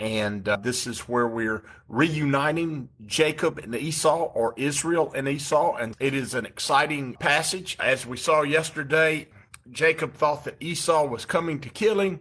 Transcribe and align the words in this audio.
And 0.00 0.48
uh, 0.48 0.56
this 0.56 0.86
is 0.86 1.00
where 1.00 1.28
we're 1.28 1.62
reuniting 1.86 2.88
Jacob 3.04 3.58
and 3.58 3.74
Esau 3.74 4.30
or 4.34 4.54
Israel 4.56 5.12
and 5.14 5.28
Esau. 5.28 5.76
And 5.76 5.94
it 6.00 6.14
is 6.14 6.32
an 6.32 6.46
exciting 6.46 7.14
passage. 7.14 7.76
As 7.78 8.06
we 8.06 8.16
saw 8.16 8.40
yesterday, 8.40 9.28
Jacob 9.70 10.14
thought 10.14 10.44
that 10.44 10.56
Esau 10.58 11.04
was 11.04 11.26
coming 11.26 11.60
to 11.60 11.68
kill 11.68 12.00
him. 12.00 12.20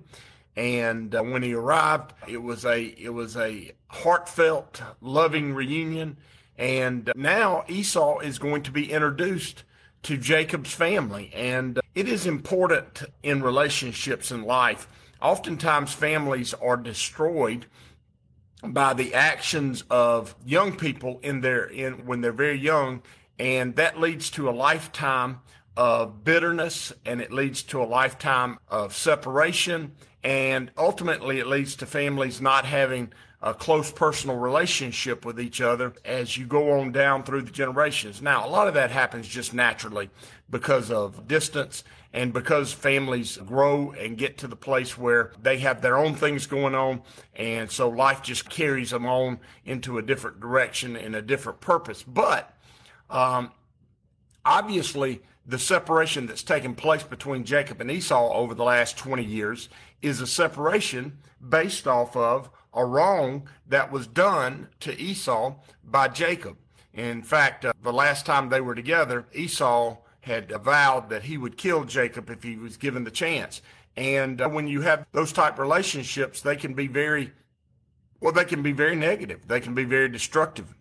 And 0.57 1.15
uh, 1.15 1.23
when 1.23 1.41
he 1.41 1.53
arrived, 1.53 2.13
it 2.27 2.43
was 2.43 2.65
a, 2.65 2.81
it 3.01 3.13
was 3.13 3.37
a 3.37 3.71
heartfelt, 3.87 4.81
loving 4.99 5.53
reunion. 5.53 6.17
And 6.57 7.09
now 7.15 7.63
Esau 7.69 8.19
is 8.19 8.39
going 8.39 8.63
to 8.63 8.71
be 8.71 8.91
introduced 8.91 9.63
to 10.03 10.17
Jacob's 10.17 10.73
family. 10.73 11.31
And 11.33 11.79
it 11.95 12.09
is 12.09 12.25
important 12.25 13.03
in 13.23 13.41
relationships 13.41 14.31
in 14.31 14.43
life 14.43 14.89
Oftentimes, 15.21 15.93
families 15.93 16.53
are 16.53 16.77
destroyed 16.77 17.65
by 18.63 18.93
the 18.93 19.13
actions 19.13 19.83
of 19.89 20.35
young 20.45 20.75
people 20.75 21.19
in 21.23 21.41
their 21.41 21.65
in 21.65 22.05
when 22.05 22.21
they're 22.21 22.31
very 22.31 22.57
young, 22.59 23.01
and 23.37 23.75
that 23.75 23.99
leads 23.99 24.29
to 24.31 24.49
a 24.49 24.51
lifetime 24.51 25.39
of 25.77 26.23
bitterness, 26.23 26.91
and 27.05 27.21
it 27.21 27.31
leads 27.31 27.63
to 27.63 27.81
a 27.81 27.85
lifetime 27.85 28.59
of 28.67 28.95
separation, 28.95 29.93
and 30.23 30.71
ultimately, 30.77 31.39
it 31.39 31.47
leads 31.47 31.75
to 31.77 31.85
families 31.85 32.41
not 32.41 32.65
having 32.65 33.11
a 33.41 33.53
close 33.53 33.91
personal 33.91 34.35
relationship 34.35 35.23
with 35.23 35.39
each 35.39 35.61
other 35.61 35.93
as 36.03 36.35
you 36.37 36.45
go 36.45 36.79
on 36.79 36.91
down 36.91 37.23
through 37.23 37.41
the 37.41 37.51
generations. 37.51 38.21
Now, 38.21 38.45
a 38.45 38.49
lot 38.49 38.67
of 38.67 38.73
that 38.73 38.91
happens 38.91 39.27
just 39.27 39.53
naturally 39.53 40.09
because 40.49 40.91
of 40.91 41.25
distance 41.27 41.85
and 42.11 42.33
because 42.33 42.73
families 42.73 43.37
grow 43.37 43.91
and 43.91 44.17
get 44.17 44.37
to 44.39 44.47
the 44.47 44.57
place 44.57 44.97
where 44.97 45.31
they 45.41 45.59
have 45.59 45.81
their 45.81 45.97
own 45.97 46.15
things 46.15 46.47
going 46.47 46.75
on. 46.75 47.01
And 47.35 47.71
so 47.71 47.87
life 47.87 48.21
just 48.21 48.49
carries 48.49 48.89
them 48.89 49.05
on 49.05 49.39
into 49.63 49.97
a 49.97 50.01
different 50.01 50.41
direction 50.41 50.97
and 50.97 51.15
a 51.15 51.21
different 51.21 51.61
purpose. 51.61 52.03
But, 52.03 52.53
um, 53.09 53.51
obviously, 54.43 55.21
the 55.45 55.59
separation 55.59 56.27
that's 56.27 56.43
taken 56.43 56.75
place 56.75 57.03
between 57.03 57.45
Jacob 57.45 57.79
and 57.79 57.89
Esau 57.89 58.33
over 58.33 58.53
the 58.53 58.63
last 58.63 58.97
20 58.97 59.23
years 59.23 59.69
is 60.01 60.19
a 60.19 60.27
separation 60.27 61.19
based 61.47 61.87
off 61.87 62.17
of 62.17 62.49
a 62.73 62.85
wrong 62.85 63.47
that 63.67 63.91
was 63.91 64.07
done 64.07 64.69
to 64.81 64.99
Esau 64.99 65.55
by 65.83 66.07
Jacob. 66.07 66.57
In 66.93 67.23
fact, 67.23 67.65
uh, 67.65 67.73
the 67.81 67.93
last 67.93 68.25
time 68.25 68.49
they 68.49 68.61
were 68.61 68.75
together, 68.75 69.25
Esau 69.33 69.97
had 70.21 70.51
vowed 70.63 71.09
that 71.09 71.23
he 71.23 71.37
would 71.37 71.57
kill 71.57 71.83
Jacob 71.83 72.29
if 72.29 72.43
he 72.43 72.55
was 72.55 72.77
given 72.77 73.03
the 73.03 73.11
chance. 73.11 73.61
And 73.95 74.41
uh, 74.41 74.49
when 74.49 74.67
you 74.67 74.81
have 74.81 75.05
those 75.11 75.31
type 75.31 75.57
relationships, 75.57 76.41
they 76.41 76.55
can 76.55 76.73
be 76.73 76.87
very, 76.87 77.31
well, 78.19 78.33
they 78.33 78.45
can 78.45 78.61
be 78.61 78.71
very 78.71 78.95
negative. 78.95 79.47
They 79.47 79.59
can 79.59 79.73
be 79.73 79.85
very 79.85 80.09
destructive. 80.09 80.73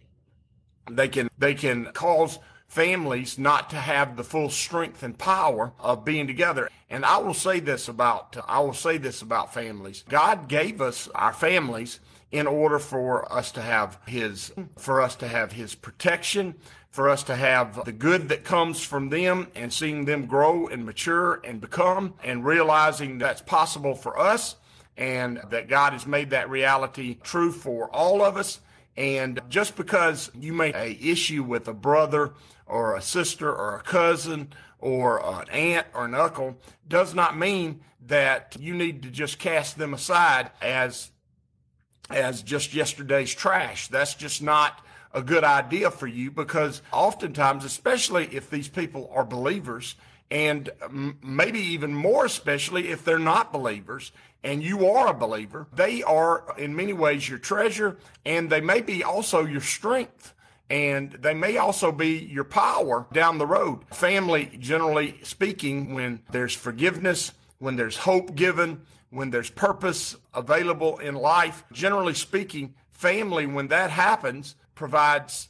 They 0.91 1.09
can, 1.09 1.29
they 1.39 1.55
can 1.55 1.87
cause 1.93 2.39
families 2.69 3.39
not 3.39 3.71
to 3.71 3.77
have 3.77 4.17
the 4.17 4.25
full 4.25 4.51
strength 4.51 5.03
and 5.03 5.19
power 5.19 5.73
of 5.81 6.05
being 6.05 6.27
together. 6.27 6.71
And 6.91 7.05
I 7.05 7.19
will 7.19 7.35
say 7.35 7.61
this 7.61 7.89
about, 7.89 8.37
I 8.47 8.61
will 8.61 8.75
say 8.75 8.99
this 8.99 9.23
about 9.23 9.53
families. 9.53 10.05
God 10.09 10.49
gave 10.49 10.81
us 10.81 11.09
our 11.15 11.33
families 11.33 12.01
in 12.31 12.47
order 12.47 12.79
for 12.79 13.31
us 13.33 13.51
to 13.53 13.63
have 13.63 13.99
his, 14.07 14.53
for 14.77 15.01
us 15.01 15.17
to 15.17 15.29
have 15.29 15.53
his 15.53 15.75
protection, 15.75 16.55
for 16.91 17.09
us 17.09 17.23
to 17.25 17.37
have 17.37 17.85
the 17.85 17.93
good 17.93 18.29
that 18.29 18.45
comes 18.45 18.83
from 18.83 19.09
them 19.09 19.49
and 19.55 19.73
seeing 19.73 20.05
them 20.05 20.27
grow 20.27 20.69
and 20.69 20.85
mature 20.85 21.41
and 21.45 21.61
become 21.61 22.15
and 22.23 22.45
realizing 22.45 23.19
that's 23.19 23.43
possible 23.43 23.95
for 23.95 24.19
us 24.19 24.57
and 24.97 25.41
that 25.51 25.69
God 25.69 25.93
has 25.93 26.07
made 26.07 26.31
that 26.31 26.51
reality 26.51 27.17
true 27.23 27.53
for 27.53 27.89
all 27.95 28.21
of 28.21 28.37
us. 28.37 28.61
And 28.99 29.41
just 29.49 29.77
because 29.77 30.29
you 30.35 30.53
make 30.53 30.75
a 30.75 30.91
issue 31.01 31.45
with 31.45 31.69
a 31.69 31.73
brother 31.73 32.33
or 32.67 32.97
a 32.97 33.01
sister 33.01 33.49
or 33.49 33.77
a 33.77 33.83
cousin 33.83 34.53
or 34.81 35.25
an 35.25 35.49
aunt 35.51 35.87
or 35.95 36.07
an 36.07 36.17
uncle 36.17 36.59
does 36.89 37.15
not 37.15 37.39
mean 37.39 37.81
that 38.05 38.57
you 38.59 38.75
need 38.75 39.05
to 39.05 39.11
just 39.11 39.39
cast 39.39 39.79
them 39.79 39.95
aside 39.95 40.51
as 40.61 41.13
as 42.11 42.43
just 42.43 42.75
yesterday's 42.75 43.33
trash. 43.33 43.87
That's 43.87 44.15
just 44.15 44.43
not 44.43 44.85
a 45.15 45.23
good 45.23 45.45
idea 45.45 45.93
for 45.93 46.09
you 46.09 46.33
because 46.33 46.83
oftentimes, 46.93 47.65
especially 47.65 48.25
if 48.33 48.51
these 48.51 48.69
people 48.69 49.09
are 49.15 49.25
believers, 49.25 49.95
and 50.29 50.71
maybe 51.23 51.61
even 51.61 51.95
more 51.95 52.25
especially 52.25 52.89
if 52.89 53.05
they're 53.05 53.19
not 53.19 53.53
believers 53.53 54.11
and 54.45 54.63
you 54.63 54.89
are 54.89 55.09
a 55.09 55.15
believer, 55.15 55.67
they 55.73 56.03
are 56.03 56.45
in 56.57 56.75
many 56.75 56.93
ways 56.93 57.29
your 57.29 57.39
treasure 57.39 57.97
and 58.25 58.51
they 58.51 58.61
may 58.61 58.81
be 58.81 59.03
also 59.03 59.45
your 59.45 59.61
strength 59.61 60.35
and 60.71 61.13
they 61.13 61.35
may 61.35 61.57
also 61.57 61.91
be 61.91 62.19
your 62.19 62.45
power 62.45 63.07
down 63.13 63.39
the 63.39 63.47
road. 63.47 63.81
Family, 63.95 64.57
generally 64.59 65.19
speaking, 65.23 65.95
when 65.95 66.21
there's 66.31 66.55
forgiveness, 66.55 67.33
when 67.59 67.77
there's 67.77 67.97
hope 67.97 68.35
given, 68.35 68.83
when 69.11 69.31
there's 69.31 69.51
purpose 69.51 70.17
available 70.35 70.99
in 70.99 71.15
life, 71.15 71.65
generally 71.73 72.15
speaking, 72.15 72.75
family, 72.91 73.47
when 73.47 73.69
that 73.69 73.91
happens, 73.91 74.57
provides 74.75 75.49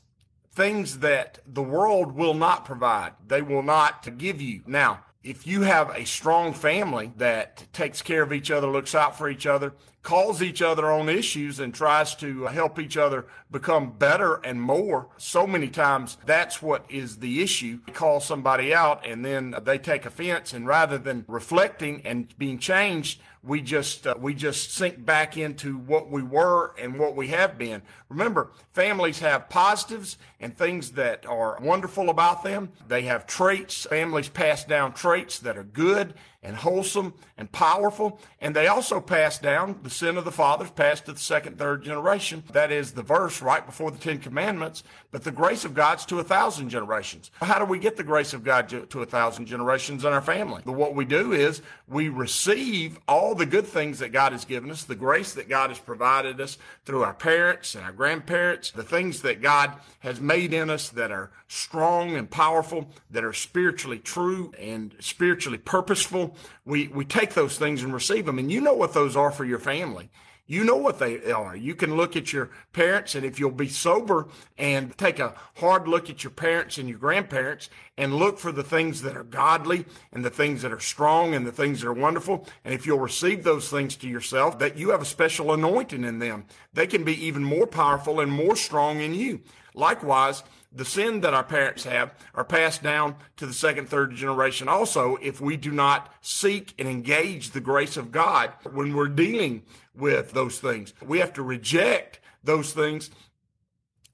things 0.52 1.00
that 1.00 1.38
the 1.46 1.62
world 1.62 2.12
will 2.12 2.34
not 2.34 2.64
provide. 2.64 3.12
They 3.26 3.42
will 3.42 3.62
not 3.62 4.18
give 4.18 4.40
you. 4.40 4.62
Now, 4.66 5.04
if 5.28 5.46
you 5.46 5.60
have 5.60 5.90
a 5.90 6.06
strong 6.06 6.54
family 6.54 7.12
that 7.18 7.70
takes 7.74 8.00
care 8.00 8.22
of 8.22 8.32
each 8.32 8.50
other, 8.50 8.66
looks 8.66 8.94
out 8.94 9.18
for 9.18 9.28
each 9.28 9.46
other, 9.46 9.74
calls 10.02 10.40
each 10.40 10.62
other 10.62 10.90
on 10.90 11.10
issues 11.10 11.60
and 11.60 11.74
tries 11.74 12.14
to 12.14 12.46
help 12.46 12.78
each 12.78 12.96
other 12.96 13.26
become 13.50 13.90
better 13.90 14.36
and 14.36 14.62
more, 14.62 15.08
so 15.18 15.46
many 15.46 15.68
times 15.68 16.16
that's 16.24 16.62
what 16.62 16.86
is 16.88 17.18
the 17.18 17.42
issue. 17.42 17.78
You 17.86 17.92
call 17.92 18.20
somebody 18.20 18.72
out 18.72 19.06
and 19.06 19.22
then 19.22 19.54
they 19.64 19.76
take 19.76 20.06
offense 20.06 20.54
and 20.54 20.66
rather 20.66 20.96
than 20.96 21.26
reflecting 21.28 22.00
and 22.06 22.36
being 22.38 22.58
changed, 22.58 23.20
we 23.42 23.60
just 23.60 24.06
uh, 24.06 24.14
we 24.18 24.34
just 24.34 24.74
sink 24.74 25.04
back 25.04 25.36
into 25.36 25.78
what 25.78 26.10
we 26.10 26.22
were 26.22 26.74
and 26.78 26.98
what 26.98 27.14
we 27.14 27.28
have 27.28 27.58
been. 27.58 27.82
Remember, 28.08 28.50
families 28.72 29.20
have 29.20 29.48
positives 29.48 30.18
and 30.40 30.56
things 30.56 30.92
that 30.92 31.26
are 31.26 31.58
wonderful 31.60 32.10
about 32.10 32.42
them. 32.42 32.70
They 32.86 33.02
have 33.02 33.26
traits. 33.26 33.86
Families 33.86 34.28
pass 34.28 34.64
down 34.64 34.92
traits 34.92 35.38
that 35.40 35.56
are 35.56 35.64
good 35.64 36.14
and 36.42 36.56
wholesome 36.56 37.14
and 37.36 37.50
powerful. 37.50 38.20
And 38.40 38.54
they 38.54 38.68
also 38.68 39.00
pass 39.00 39.38
down 39.38 39.80
the 39.82 39.90
sin 39.90 40.16
of 40.16 40.24
the 40.24 40.32
fathers, 40.32 40.70
passed 40.70 41.06
to 41.06 41.12
the 41.12 41.18
second, 41.18 41.58
third 41.58 41.82
generation. 41.82 42.44
That 42.52 42.70
is 42.70 42.92
the 42.92 43.02
verse 43.02 43.42
right 43.42 43.64
before 43.64 43.90
the 43.90 43.98
Ten 43.98 44.18
Commandments. 44.18 44.84
But 45.10 45.24
the 45.24 45.32
grace 45.32 45.64
of 45.64 45.74
God's 45.74 46.06
to 46.06 46.20
a 46.20 46.24
thousand 46.24 46.68
generations. 46.68 47.30
How 47.42 47.58
do 47.58 47.64
we 47.64 47.78
get 47.78 47.96
the 47.96 48.04
grace 48.04 48.32
of 48.32 48.44
God 48.44 48.68
to 48.68 49.02
a 49.02 49.06
thousand 49.06 49.46
generations 49.46 50.04
in 50.04 50.12
our 50.12 50.22
family? 50.22 50.62
But 50.64 50.72
what 50.72 50.94
we 50.94 51.04
do 51.04 51.32
is 51.32 51.60
we 51.88 52.08
receive 52.08 52.98
all 53.08 53.27
the 53.34 53.46
good 53.46 53.66
things 53.66 53.98
that 53.98 54.12
God 54.12 54.32
has 54.32 54.44
given 54.44 54.70
us, 54.70 54.84
the 54.84 54.94
grace 54.94 55.32
that 55.34 55.48
God 55.48 55.70
has 55.70 55.78
provided 55.78 56.40
us 56.40 56.58
through 56.84 57.02
our 57.02 57.14
parents 57.14 57.74
and 57.74 57.84
our 57.84 57.92
grandparents, 57.92 58.70
the 58.70 58.82
things 58.82 59.22
that 59.22 59.42
God 59.42 59.74
has 60.00 60.20
made 60.20 60.52
in 60.52 60.70
us 60.70 60.88
that 60.90 61.10
are 61.10 61.30
strong 61.48 62.14
and 62.14 62.30
powerful, 62.30 62.88
that 63.10 63.24
are 63.24 63.32
spiritually 63.32 63.98
true 63.98 64.52
and 64.58 64.94
spiritually 65.00 65.58
purposeful. 65.58 66.36
We, 66.64 66.88
we 66.88 67.04
take 67.04 67.34
those 67.34 67.58
things 67.58 67.82
and 67.82 67.92
receive 67.92 68.26
them. 68.26 68.38
And 68.38 68.52
you 68.52 68.60
know 68.60 68.74
what 68.74 68.94
those 68.94 69.16
are 69.16 69.30
for 69.30 69.44
your 69.44 69.58
family. 69.58 70.10
You 70.50 70.64
know 70.64 70.76
what 70.76 70.98
they 70.98 71.30
are. 71.30 71.54
You 71.54 71.74
can 71.74 71.94
look 71.94 72.16
at 72.16 72.32
your 72.32 72.48
parents, 72.72 73.14
and 73.14 73.22
if 73.22 73.38
you'll 73.38 73.50
be 73.50 73.68
sober 73.68 74.28
and 74.56 74.96
take 74.96 75.18
a 75.18 75.34
hard 75.56 75.86
look 75.86 76.08
at 76.08 76.24
your 76.24 76.30
parents 76.30 76.78
and 76.78 76.88
your 76.88 76.96
grandparents 76.96 77.68
and 77.98 78.14
look 78.14 78.38
for 78.38 78.50
the 78.50 78.62
things 78.62 79.02
that 79.02 79.14
are 79.14 79.24
godly 79.24 79.84
and 80.10 80.24
the 80.24 80.30
things 80.30 80.62
that 80.62 80.72
are 80.72 80.80
strong 80.80 81.34
and 81.34 81.46
the 81.46 81.52
things 81.52 81.82
that 81.82 81.88
are 81.88 81.92
wonderful, 81.92 82.46
and 82.64 82.72
if 82.72 82.86
you'll 82.86 82.98
receive 82.98 83.44
those 83.44 83.68
things 83.68 83.94
to 83.96 84.08
yourself, 84.08 84.58
that 84.58 84.78
you 84.78 84.88
have 84.88 85.02
a 85.02 85.04
special 85.04 85.52
anointing 85.52 86.02
in 86.02 86.18
them, 86.18 86.46
they 86.72 86.86
can 86.86 87.04
be 87.04 87.26
even 87.26 87.44
more 87.44 87.66
powerful 87.66 88.18
and 88.18 88.32
more 88.32 88.56
strong 88.56 89.00
in 89.00 89.12
you. 89.12 89.42
Likewise, 89.74 90.42
the 90.70 90.84
sin 90.84 91.22
that 91.22 91.34
our 91.34 91.44
parents 91.44 91.84
have 91.84 92.12
are 92.34 92.44
passed 92.44 92.82
down 92.82 93.16
to 93.36 93.46
the 93.46 93.52
second, 93.52 93.88
third 93.88 94.14
generation 94.14 94.68
also 94.68 95.16
if 95.22 95.40
we 95.40 95.56
do 95.56 95.70
not 95.70 96.12
seek 96.20 96.74
and 96.78 96.86
engage 96.86 97.50
the 97.50 97.60
grace 97.60 97.96
of 97.96 98.12
God 98.12 98.52
when 98.70 98.94
we're 98.94 99.08
dealing 99.08 99.62
with 99.94 100.32
those 100.32 100.60
things. 100.60 100.92
We 101.04 101.20
have 101.20 101.32
to 101.34 101.42
reject 101.42 102.20
those 102.44 102.72
things 102.72 103.10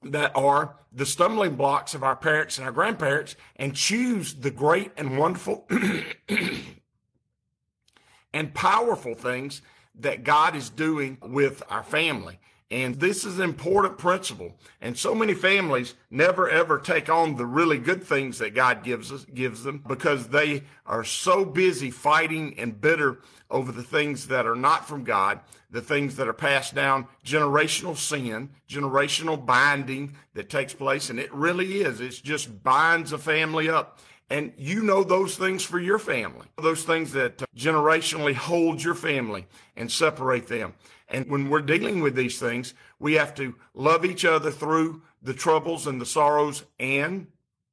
that 0.03 0.31
are 0.35 0.75
the 0.93 1.05
stumbling 1.05 1.55
blocks 1.55 1.93
of 1.93 2.03
our 2.03 2.15
parents 2.15 2.57
and 2.57 2.65
our 2.65 2.71
grandparents 2.71 3.35
and 3.57 3.75
choose 3.75 4.35
the 4.35 4.51
great 4.51 4.91
and 4.97 5.17
wonderful 5.17 5.67
and 8.33 8.53
powerful 8.53 9.15
things 9.15 9.61
that 9.99 10.23
God 10.23 10.55
is 10.55 10.69
doing 10.69 11.17
with 11.21 11.63
our 11.69 11.83
family. 11.83 12.39
And 12.71 12.95
this 12.95 13.25
is 13.25 13.37
an 13.37 13.43
important 13.43 13.99
principle. 13.99 14.55
And 14.81 14.97
so 14.97 15.13
many 15.13 15.35
families 15.35 15.93
never 16.09 16.49
ever 16.49 16.79
take 16.79 17.09
on 17.09 17.35
the 17.35 17.45
really 17.45 17.77
good 17.77 18.03
things 18.03 18.39
that 18.39 18.55
God 18.55 18.83
gives 18.83 19.11
us, 19.11 19.25
gives 19.25 19.63
them 19.63 19.83
because 19.87 20.29
they 20.29 20.63
are 20.85 21.03
so 21.03 21.45
busy 21.45 21.91
fighting 21.91 22.55
and 22.57 22.81
bitter 22.81 23.19
over 23.51 23.71
the 23.71 23.83
things 23.83 24.27
that 24.27 24.47
are 24.47 24.55
not 24.55 24.87
from 24.87 25.03
God, 25.03 25.41
the 25.69 25.81
things 25.81 26.15
that 26.15 26.27
are 26.27 26.33
passed 26.33 26.73
down, 26.73 27.07
generational 27.23 27.95
sin, 27.95 28.49
generational 28.67 29.45
binding 29.45 30.15
that 30.33 30.49
takes 30.49 30.73
place. 30.73 31.11
And 31.11 31.19
it 31.19 31.31
really 31.31 31.81
is. 31.81 32.01
It 32.01 32.19
just 32.23 32.63
binds 32.63 33.11
a 33.11 33.19
family 33.19 33.69
up. 33.69 33.99
And 34.29 34.53
you 34.57 34.81
know 34.81 35.03
those 35.03 35.37
things 35.37 35.63
for 35.63 35.79
your 35.79 35.99
family, 35.99 36.47
those 36.57 36.83
things 36.83 37.11
that 37.11 37.43
uh, 37.43 37.45
generationally 37.55 38.33
hold 38.33 38.83
your 38.83 38.95
family 38.95 39.45
and 39.75 39.91
separate 39.91 40.47
them. 40.47 40.73
And 41.07 41.29
when 41.29 41.49
we're 41.49 41.61
dealing 41.61 42.01
with 42.01 42.15
these 42.15 42.39
things, 42.39 42.73
we 42.97 43.13
have 43.13 43.35
to 43.35 43.55
love 43.75 44.03
each 44.03 44.25
other 44.25 44.49
through 44.49 45.03
the 45.21 45.33
troubles 45.33 45.85
and 45.85 46.01
the 46.01 46.05
sorrows 46.05 46.63
and 46.79 47.27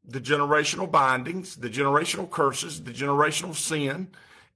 the 0.05 0.21
generational 0.21 0.91
bindings, 0.91 1.57
the 1.57 1.71
generational 1.71 2.29
curses, 2.29 2.83
the 2.83 2.91
generational 2.93 3.55
sin. 3.55 4.09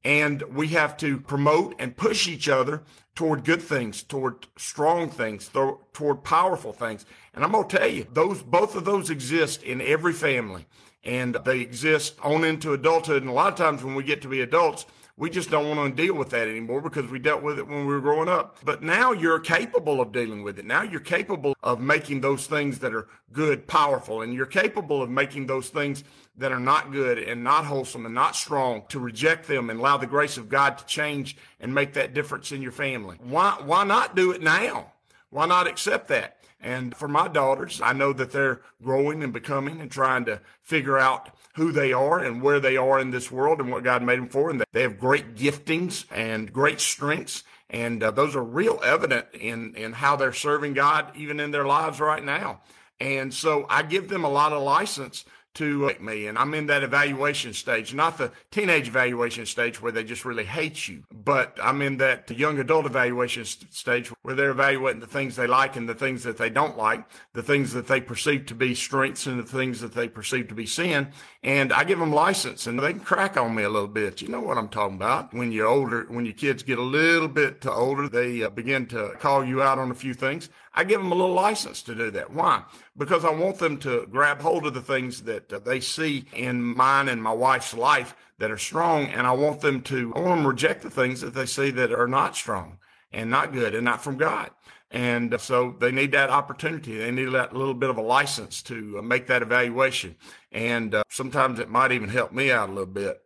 And 0.04 0.42
we 0.54 0.68
have 0.68 0.96
to 0.98 1.18
promote 1.18 1.74
and 1.78 1.96
push 1.96 2.28
each 2.28 2.48
other 2.48 2.82
toward 3.14 3.44
good 3.44 3.62
things, 3.62 4.02
toward 4.02 4.46
strong 4.58 5.08
things, 5.08 5.48
toward 5.48 6.22
powerful 6.22 6.72
things. 6.72 7.06
And 7.34 7.42
I'm 7.42 7.52
going 7.52 7.66
to 7.66 7.78
tell 7.78 7.88
you, 7.88 8.06
those, 8.12 8.42
both 8.42 8.76
of 8.76 8.84
those 8.84 9.08
exist 9.08 9.62
in 9.62 9.80
every 9.80 10.12
family 10.12 10.66
and 11.06 11.36
they 11.44 11.60
exist 11.60 12.16
on 12.22 12.44
into 12.44 12.72
adulthood. 12.72 13.22
And 13.22 13.30
a 13.30 13.34
lot 13.34 13.52
of 13.52 13.58
times 13.58 13.82
when 13.82 13.94
we 13.94 14.02
get 14.02 14.22
to 14.22 14.28
be 14.28 14.40
adults, 14.40 14.86
we 15.18 15.30
just 15.30 15.50
don't 15.50 15.74
want 15.74 15.96
to 15.96 16.02
deal 16.02 16.14
with 16.14 16.28
that 16.30 16.46
anymore 16.46 16.82
because 16.82 17.10
we 17.10 17.18
dealt 17.18 17.42
with 17.42 17.58
it 17.58 17.66
when 17.66 17.86
we 17.86 17.94
were 17.94 18.02
growing 18.02 18.28
up. 18.28 18.58
But 18.64 18.82
now 18.82 19.12
you're 19.12 19.38
capable 19.38 20.02
of 20.02 20.12
dealing 20.12 20.42
with 20.42 20.58
it. 20.58 20.66
Now 20.66 20.82
you're 20.82 21.00
capable 21.00 21.56
of 21.62 21.80
making 21.80 22.20
those 22.20 22.46
things 22.46 22.80
that 22.80 22.94
are 22.94 23.08
good, 23.32 23.66
powerful, 23.66 24.20
and 24.20 24.34
you're 24.34 24.44
capable 24.44 25.02
of 25.02 25.08
making 25.08 25.46
those 25.46 25.70
things 25.70 26.04
that 26.36 26.52
are 26.52 26.60
not 26.60 26.92
good 26.92 27.18
and 27.18 27.42
not 27.42 27.64
wholesome 27.64 28.04
and 28.04 28.14
not 28.14 28.36
strong 28.36 28.82
to 28.90 28.98
reject 28.98 29.48
them 29.48 29.70
and 29.70 29.80
allow 29.80 29.96
the 29.96 30.06
grace 30.06 30.36
of 30.36 30.50
God 30.50 30.76
to 30.76 30.84
change 30.84 31.38
and 31.60 31.74
make 31.74 31.94
that 31.94 32.12
difference 32.12 32.52
in 32.52 32.60
your 32.60 32.72
family. 32.72 33.16
Why, 33.22 33.56
why 33.64 33.84
not 33.84 34.16
do 34.16 34.32
it 34.32 34.42
now? 34.42 34.92
Why 35.30 35.46
not 35.46 35.66
accept 35.66 36.08
that? 36.08 36.35
And 36.60 36.96
for 36.96 37.08
my 37.08 37.28
daughters, 37.28 37.80
I 37.82 37.92
know 37.92 38.12
that 38.14 38.32
they're 38.32 38.62
growing 38.82 39.22
and 39.22 39.32
becoming 39.32 39.80
and 39.80 39.90
trying 39.90 40.24
to 40.24 40.40
figure 40.62 40.98
out 40.98 41.30
who 41.54 41.70
they 41.70 41.92
are 41.92 42.18
and 42.18 42.42
where 42.42 42.60
they 42.60 42.76
are 42.76 42.98
in 42.98 43.10
this 43.10 43.30
world 43.30 43.60
and 43.60 43.70
what 43.70 43.84
God 43.84 44.02
made 44.02 44.18
them 44.18 44.28
for. 44.28 44.50
And 44.50 44.64
they 44.72 44.82
have 44.82 44.98
great 44.98 45.34
giftings 45.34 46.06
and 46.10 46.52
great 46.52 46.80
strengths. 46.80 47.44
And 47.68 48.02
uh, 48.02 48.10
those 48.10 48.34
are 48.36 48.42
real 48.42 48.80
evident 48.84 49.26
in, 49.32 49.74
in 49.74 49.92
how 49.92 50.16
they're 50.16 50.32
serving 50.32 50.74
God, 50.74 51.10
even 51.16 51.40
in 51.40 51.50
their 51.50 51.66
lives 51.66 52.00
right 52.00 52.24
now. 52.24 52.62
And 53.00 53.32
so 53.32 53.66
I 53.68 53.82
give 53.82 54.08
them 54.08 54.24
a 54.24 54.30
lot 54.30 54.52
of 54.52 54.62
license 54.62 55.24
to 55.56 55.92
me. 56.00 56.26
And 56.26 56.38
I'm 56.38 56.54
in 56.54 56.66
that 56.66 56.82
evaluation 56.82 57.52
stage, 57.52 57.94
not 57.94 58.18
the 58.18 58.30
teenage 58.50 58.88
evaluation 58.88 59.46
stage 59.46 59.82
where 59.82 59.92
they 59.92 60.04
just 60.04 60.24
really 60.24 60.44
hate 60.44 60.88
you, 60.88 61.02
but 61.12 61.58
I'm 61.62 61.82
in 61.82 61.96
that 61.98 62.30
young 62.30 62.58
adult 62.58 62.86
evaluation 62.86 63.44
stage 63.44 64.08
where 64.22 64.34
they're 64.34 64.50
evaluating 64.50 65.00
the 65.00 65.06
things 65.06 65.36
they 65.36 65.46
like 65.46 65.76
and 65.76 65.88
the 65.88 65.94
things 65.94 66.22
that 66.24 66.36
they 66.36 66.50
don't 66.50 66.76
like, 66.76 67.04
the 67.32 67.42
things 67.42 67.72
that 67.72 67.88
they 67.88 68.00
perceive 68.00 68.46
to 68.46 68.54
be 68.54 68.74
strengths 68.74 69.26
and 69.26 69.38
the 69.38 69.44
things 69.44 69.80
that 69.80 69.94
they 69.94 70.08
perceive 70.08 70.48
to 70.48 70.54
be 70.54 70.66
sin. 70.66 71.08
And 71.42 71.72
I 71.72 71.84
give 71.84 71.98
them 71.98 72.12
license 72.12 72.66
and 72.66 72.78
they 72.78 72.92
can 72.92 73.00
crack 73.00 73.36
on 73.36 73.54
me 73.54 73.62
a 73.62 73.70
little 73.70 73.88
bit. 73.88 74.20
You 74.20 74.28
know 74.28 74.40
what 74.40 74.58
I'm 74.58 74.68
talking 74.68 74.96
about. 74.96 75.32
When 75.32 75.52
you're 75.52 75.66
older, 75.66 76.06
when 76.08 76.24
your 76.26 76.34
kids 76.34 76.62
get 76.62 76.78
a 76.78 76.82
little 76.82 77.28
bit 77.28 77.66
older, 77.66 78.08
they 78.08 78.42
uh, 78.42 78.50
begin 78.50 78.86
to 78.86 79.12
call 79.18 79.44
you 79.44 79.62
out 79.62 79.78
on 79.78 79.90
a 79.90 79.94
few 79.94 80.14
things. 80.14 80.50
I 80.78 80.84
give 80.84 81.00
them 81.00 81.10
a 81.10 81.14
little 81.14 81.34
license 81.34 81.80
to 81.82 81.94
do 81.94 82.10
that. 82.10 82.30
Why? 82.32 82.62
Because 82.96 83.24
I 83.24 83.30
want 83.30 83.58
them 83.58 83.78
to 83.78 84.06
grab 84.10 84.42
hold 84.42 84.66
of 84.66 84.74
the 84.74 84.82
things 84.82 85.22
that 85.22 85.64
they 85.64 85.80
see 85.80 86.26
in 86.34 86.62
mine 86.62 87.08
and 87.08 87.22
my 87.22 87.32
wife's 87.32 87.72
life 87.72 88.14
that 88.38 88.50
are 88.50 88.58
strong. 88.58 89.06
And 89.06 89.26
I 89.26 89.32
want 89.32 89.62
them 89.62 89.80
to, 89.82 90.12
I 90.14 90.20
want 90.20 90.36
them 90.36 90.42
to 90.42 90.48
reject 90.48 90.82
the 90.82 90.90
things 90.90 91.22
that 91.22 91.34
they 91.34 91.46
see 91.46 91.70
that 91.70 91.92
are 91.92 92.06
not 92.06 92.36
strong 92.36 92.78
and 93.10 93.30
not 93.30 93.54
good 93.54 93.74
and 93.74 93.84
not 93.84 94.04
from 94.04 94.18
God. 94.18 94.50
And 94.90 95.34
uh, 95.34 95.38
so 95.38 95.74
they 95.80 95.90
need 95.90 96.12
that 96.12 96.30
opportunity. 96.30 96.98
They 96.98 97.10
need 97.10 97.32
that 97.32 97.56
little 97.56 97.74
bit 97.74 97.90
of 97.90 97.96
a 97.96 98.02
license 98.02 98.62
to 98.64 98.98
uh, 98.98 99.02
make 99.02 99.26
that 99.28 99.42
evaluation. 99.42 100.16
And 100.52 100.94
uh, 100.94 101.02
sometimes 101.10 101.58
it 101.58 101.70
might 101.70 101.92
even 101.92 102.08
help 102.08 102.32
me 102.32 102.52
out 102.52 102.68
a 102.68 102.72
little 102.72 102.86
bit. 102.86 103.22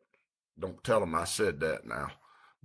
Don't 0.58 0.82
tell 0.84 1.00
them 1.00 1.14
I 1.14 1.24
said 1.24 1.60
that 1.60 1.86
now, 1.86 2.12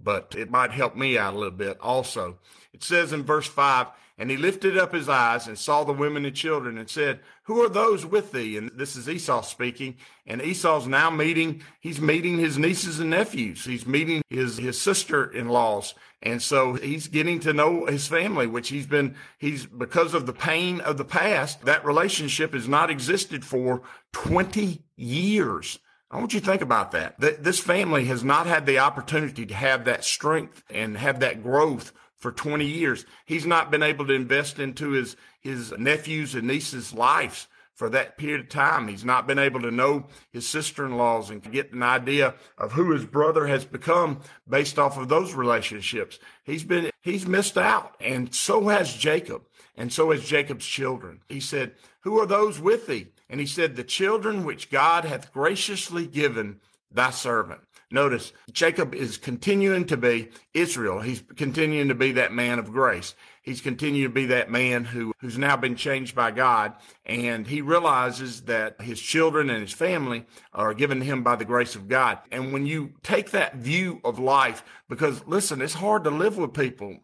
but 0.01 0.35
it 0.37 0.51
might 0.51 0.71
help 0.71 0.95
me 0.95 1.17
out 1.17 1.33
a 1.33 1.37
little 1.37 1.51
bit 1.51 1.79
also. 1.81 2.37
It 2.71 2.83
says 2.83 3.13
in 3.13 3.23
verse 3.23 3.47
five, 3.47 3.87
and 4.17 4.29
he 4.29 4.38
lifted 4.38 4.77
up 4.77 4.94
his 4.94 5.09
eyes 5.09 5.47
and 5.47 5.57
saw 5.57 5.83
the 5.83 5.91
women 5.91 6.25
and 6.25 6.35
children 6.35 6.77
and 6.77 6.89
said, 6.89 7.19
Who 7.44 7.62
are 7.62 7.69
those 7.69 8.06
with 8.06 8.31
thee? 8.31 8.57
And 8.57 8.71
this 8.75 8.95
is 8.95 9.09
Esau 9.09 9.41
speaking. 9.41 9.97
And 10.25 10.41
Esau's 10.41 10.88
now 10.88 11.09
meeting, 11.09 11.62
he's 11.81 12.00
meeting 12.00 12.38
his 12.38 12.57
nieces 12.57 13.00
and 13.00 13.09
nephews. 13.09 13.65
He's 13.65 13.85
meeting 13.85 14.21
his, 14.29 14.57
his 14.57 14.79
sister 14.79 15.29
in 15.29 15.50
laws. 15.50 15.94
And 16.21 16.41
so 16.41 16.73
he's 16.73 17.07
getting 17.07 17.39
to 17.41 17.53
know 17.53 17.85
his 17.85 18.07
family, 18.07 18.47
which 18.47 18.69
he's 18.69 18.88
been, 18.88 19.15
he's, 19.38 19.65
because 19.65 20.13
of 20.13 20.25
the 20.25 20.33
pain 20.33 20.79
of 20.81 20.97
the 20.97 21.06
past, 21.06 21.65
that 21.65 21.85
relationship 21.85 22.53
has 22.53 22.68
not 22.68 22.89
existed 22.89 23.44
for 23.44 23.81
20 24.13 24.81
years. 24.95 25.77
I 26.09 26.18
want 26.18 26.33
you 26.33 26.40
to 26.40 26.45
think 26.45 26.61
about 26.61 26.92
that. 26.92 27.19
This 27.19 27.59
family 27.59 28.06
has 28.06 28.23
not 28.23 28.47
had 28.47 28.66
the 28.66 28.80
opportunity 28.80 29.45
to 29.45 29.54
have 29.54 29.85
that 29.85 30.06
strength 30.06 30.63
and 30.69 30.97
have 30.97 31.19
that 31.19 31.44
growth 31.44 31.92
for 32.25 32.31
20 32.31 32.65
years. 32.65 33.05
He's 33.23 33.45
not 33.45 33.69
been 33.69 33.83
able 33.83 34.07
to 34.07 34.13
invest 34.13 34.57
into 34.57 34.89
his, 34.89 35.15
his 35.41 35.71
nephews 35.77 36.33
and 36.33 36.47
nieces' 36.47 36.91
lives 36.91 37.45
for 37.75 37.87
that 37.91 38.17
period 38.17 38.39
of 38.39 38.49
time. 38.49 38.87
He's 38.87 39.05
not 39.05 39.27
been 39.27 39.37
able 39.37 39.61
to 39.61 39.69
know 39.69 40.07
his 40.31 40.49
sister-in-laws 40.49 41.29
and 41.29 41.51
get 41.51 41.71
an 41.71 41.83
idea 41.83 42.33
of 42.57 42.71
who 42.71 42.91
his 42.94 43.05
brother 43.05 43.45
has 43.45 43.63
become 43.63 44.21
based 44.49 44.79
off 44.79 44.97
of 44.97 45.07
those 45.07 45.35
relationships. 45.35 46.17
He's 46.44 46.63
been, 46.63 46.89
he's 47.03 47.27
missed 47.27 47.59
out. 47.59 47.95
And 47.99 48.33
so 48.33 48.69
has 48.69 48.91
Jacob. 48.91 49.44
And 49.77 49.94
so 49.94 50.09
has 50.09 50.23
Jacob's 50.23 50.65
children. 50.65 51.21
He 51.29 51.39
said, 51.39 51.73
who 52.01 52.19
are 52.19 52.25
those 52.25 52.59
with 52.59 52.87
thee? 52.87 53.09
And 53.29 53.39
he 53.39 53.45
said, 53.45 53.75
the 53.75 53.83
children 53.83 54.44
which 54.44 54.71
God 54.71 55.05
hath 55.05 55.31
graciously 55.31 56.07
given 56.07 56.59
thy 56.91 57.11
servant. 57.11 57.61
Notice 57.92 58.33
Jacob 58.51 58.95
is 58.95 59.18
continuing 59.18 59.85
to 59.85 59.97
be 59.97 60.30
Israel. 60.54 61.01
He's 61.01 61.23
continuing 61.35 61.87
to 61.89 61.95
be 61.95 62.11
that 62.13 62.33
man 62.33 62.59
of 62.59 62.71
grace. 62.71 63.15
He's 63.44 63.61
continuing 63.61 64.09
to 64.09 64.13
be 64.13 64.25
that 64.27 64.49
man 64.49 64.85
who, 64.85 65.13
who's 65.19 65.37
now 65.37 65.56
been 65.56 65.75
changed 65.75 66.15
by 66.15 66.31
God. 66.31 66.73
And 67.06 67.45
he 67.45 67.61
realizes 67.61 68.42
that 68.44 68.81
his 68.81 68.99
children 68.99 69.51
and 69.51 69.61
his 69.61 69.73
family 69.73 70.25
are 70.51 70.73
given 70.73 70.99
to 70.99 71.06
him 71.06 71.23
by 71.23 71.35
the 71.35 71.45
grace 71.45 71.75
of 71.75 71.87
God. 71.87 72.19
And 72.31 72.51
when 72.51 72.65
you 72.65 72.94
take 73.04 73.31
that 73.31 73.57
view 73.57 74.01
of 74.04 74.18
life, 74.18 74.63
because 74.89 75.25
listen, 75.27 75.61
it's 75.61 75.75
hard 75.75 76.04
to 76.06 76.09
live 76.09 76.37
with 76.37 76.54
people. 76.54 76.97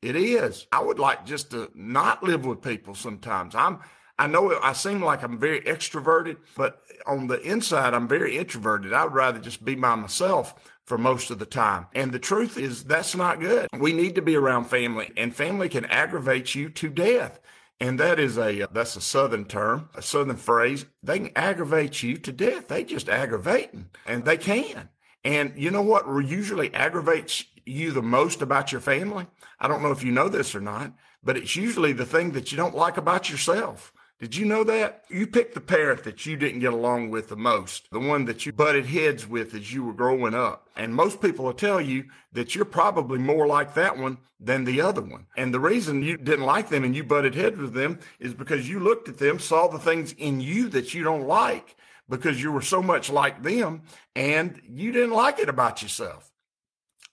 It 0.00 0.16
is. 0.16 0.66
I 0.72 0.80
would 0.80 0.98
like 0.98 1.26
just 1.26 1.50
to 1.50 1.70
not 1.74 2.22
live 2.22 2.46
with 2.46 2.62
people 2.62 2.94
sometimes. 2.94 3.54
I'm, 3.54 3.80
I 4.20 4.26
know 4.26 4.54
I 4.62 4.74
seem 4.74 5.02
like 5.02 5.22
I'm 5.22 5.38
very 5.38 5.62
extroverted, 5.62 6.36
but 6.54 6.82
on 7.06 7.26
the 7.26 7.40
inside, 7.40 7.94
I'm 7.94 8.06
very 8.06 8.36
introverted. 8.36 8.92
I'd 8.92 9.14
rather 9.14 9.38
just 9.38 9.64
be 9.64 9.74
by 9.74 9.94
myself 9.94 10.54
for 10.84 10.98
most 10.98 11.30
of 11.30 11.38
the 11.38 11.46
time. 11.46 11.86
And 11.94 12.12
the 12.12 12.18
truth 12.18 12.58
is 12.58 12.84
that's 12.84 13.16
not 13.16 13.40
good. 13.40 13.68
We 13.78 13.94
need 13.94 14.16
to 14.16 14.22
be 14.22 14.36
around 14.36 14.66
family 14.66 15.10
and 15.16 15.34
family 15.34 15.70
can 15.70 15.86
aggravate 15.86 16.54
you 16.54 16.68
to 16.68 16.90
death. 16.90 17.40
And 17.80 17.98
that 17.98 18.20
is 18.20 18.36
a, 18.36 18.64
uh, 18.64 18.66
that's 18.70 18.94
a 18.94 19.00
Southern 19.00 19.46
term, 19.46 19.88
a 19.94 20.02
Southern 20.02 20.36
phrase. 20.36 20.84
They 21.02 21.20
can 21.20 21.30
aggravate 21.34 22.02
you 22.02 22.18
to 22.18 22.30
death. 22.30 22.68
They 22.68 22.84
just 22.84 23.08
aggravating 23.08 23.88
and 24.04 24.26
they 24.26 24.36
can. 24.36 24.90
And 25.24 25.54
you 25.56 25.70
know 25.70 25.80
what 25.80 26.04
usually 26.26 26.74
aggravates 26.74 27.46
you 27.64 27.90
the 27.92 28.02
most 28.02 28.42
about 28.42 28.70
your 28.70 28.82
family? 28.82 29.28
I 29.58 29.66
don't 29.66 29.82
know 29.82 29.92
if 29.92 30.04
you 30.04 30.12
know 30.12 30.28
this 30.28 30.54
or 30.54 30.60
not, 30.60 30.92
but 31.24 31.38
it's 31.38 31.56
usually 31.56 31.94
the 31.94 32.04
thing 32.04 32.32
that 32.32 32.52
you 32.52 32.58
don't 32.58 32.76
like 32.76 32.98
about 32.98 33.30
yourself. 33.30 33.94
Did 34.20 34.36
you 34.36 34.44
know 34.44 34.64
that? 34.64 35.04
You 35.08 35.26
picked 35.26 35.54
the 35.54 35.62
parent 35.62 36.04
that 36.04 36.26
you 36.26 36.36
didn't 36.36 36.60
get 36.60 36.74
along 36.74 37.08
with 37.08 37.30
the 37.30 37.36
most, 37.36 37.88
the 37.90 37.98
one 37.98 38.26
that 38.26 38.44
you 38.44 38.52
butted 38.52 38.84
heads 38.84 39.26
with 39.26 39.54
as 39.54 39.72
you 39.72 39.82
were 39.82 39.94
growing 39.94 40.34
up. 40.34 40.68
And 40.76 40.94
most 40.94 41.22
people 41.22 41.46
will 41.46 41.54
tell 41.54 41.80
you 41.80 42.04
that 42.32 42.54
you're 42.54 42.66
probably 42.66 43.18
more 43.18 43.46
like 43.46 43.72
that 43.74 43.96
one 43.96 44.18
than 44.38 44.64
the 44.64 44.82
other 44.82 45.00
one. 45.00 45.26
And 45.38 45.54
the 45.54 45.60
reason 45.60 46.02
you 46.02 46.18
didn't 46.18 46.44
like 46.44 46.68
them 46.68 46.84
and 46.84 46.94
you 46.94 47.02
butted 47.02 47.34
heads 47.34 47.56
with 47.56 47.72
them 47.72 47.98
is 48.18 48.34
because 48.34 48.68
you 48.68 48.78
looked 48.78 49.08
at 49.08 49.16
them, 49.16 49.38
saw 49.38 49.68
the 49.68 49.78
things 49.78 50.12
in 50.12 50.42
you 50.42 50.68
that 50.68 50.92
you 50.92 51.02
don't 51.02 51.26
like 51.26 51.76
because 52.06 52.42
you 52.42 52.52
were 52.52 52.60
so 52.60 52.82
much 52.82 53.08
like 53.08 53.42
them 53.42 53.82
and 54.14 54.60
you 54.68 54.92
didn't 54.92 55.14
like 55.14 55.38
it 55.38 55.48
about 55.48 55.80
yourself. 55.80 56.30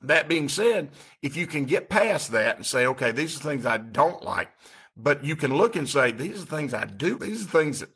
That 0.01 0.27
being 0.27 0.49
said, 0.49 0.89
if 1.21 1.37
you 1.37 1.47
can 1.47 1.63
get 1.63 1.89
past 1.89 2.31
that 2.33 2.57
and 2.57 2.65
say, 2.65 2.85
okay, 2.85 3.11
these 3.11 3.37
are 3.37 3.43
things 3.43 3.65
I 3.65 3.77
don't 3.77 4.21
like, 4.21 4.49
but 4.98 5.24
you 5.24 5.36
can 5.36 5.56
look 5.56 5.75
and 5.75 5.88
say, 5.88 6.12
these 6.12 6.42
are 6.42 6.46
things 6.46 6.74
I 6.74 6.86
do. 6.86 7.18
These 7.18 7.46
are 7.46 7.50
things 7.50 7.80
that 7.80 7.89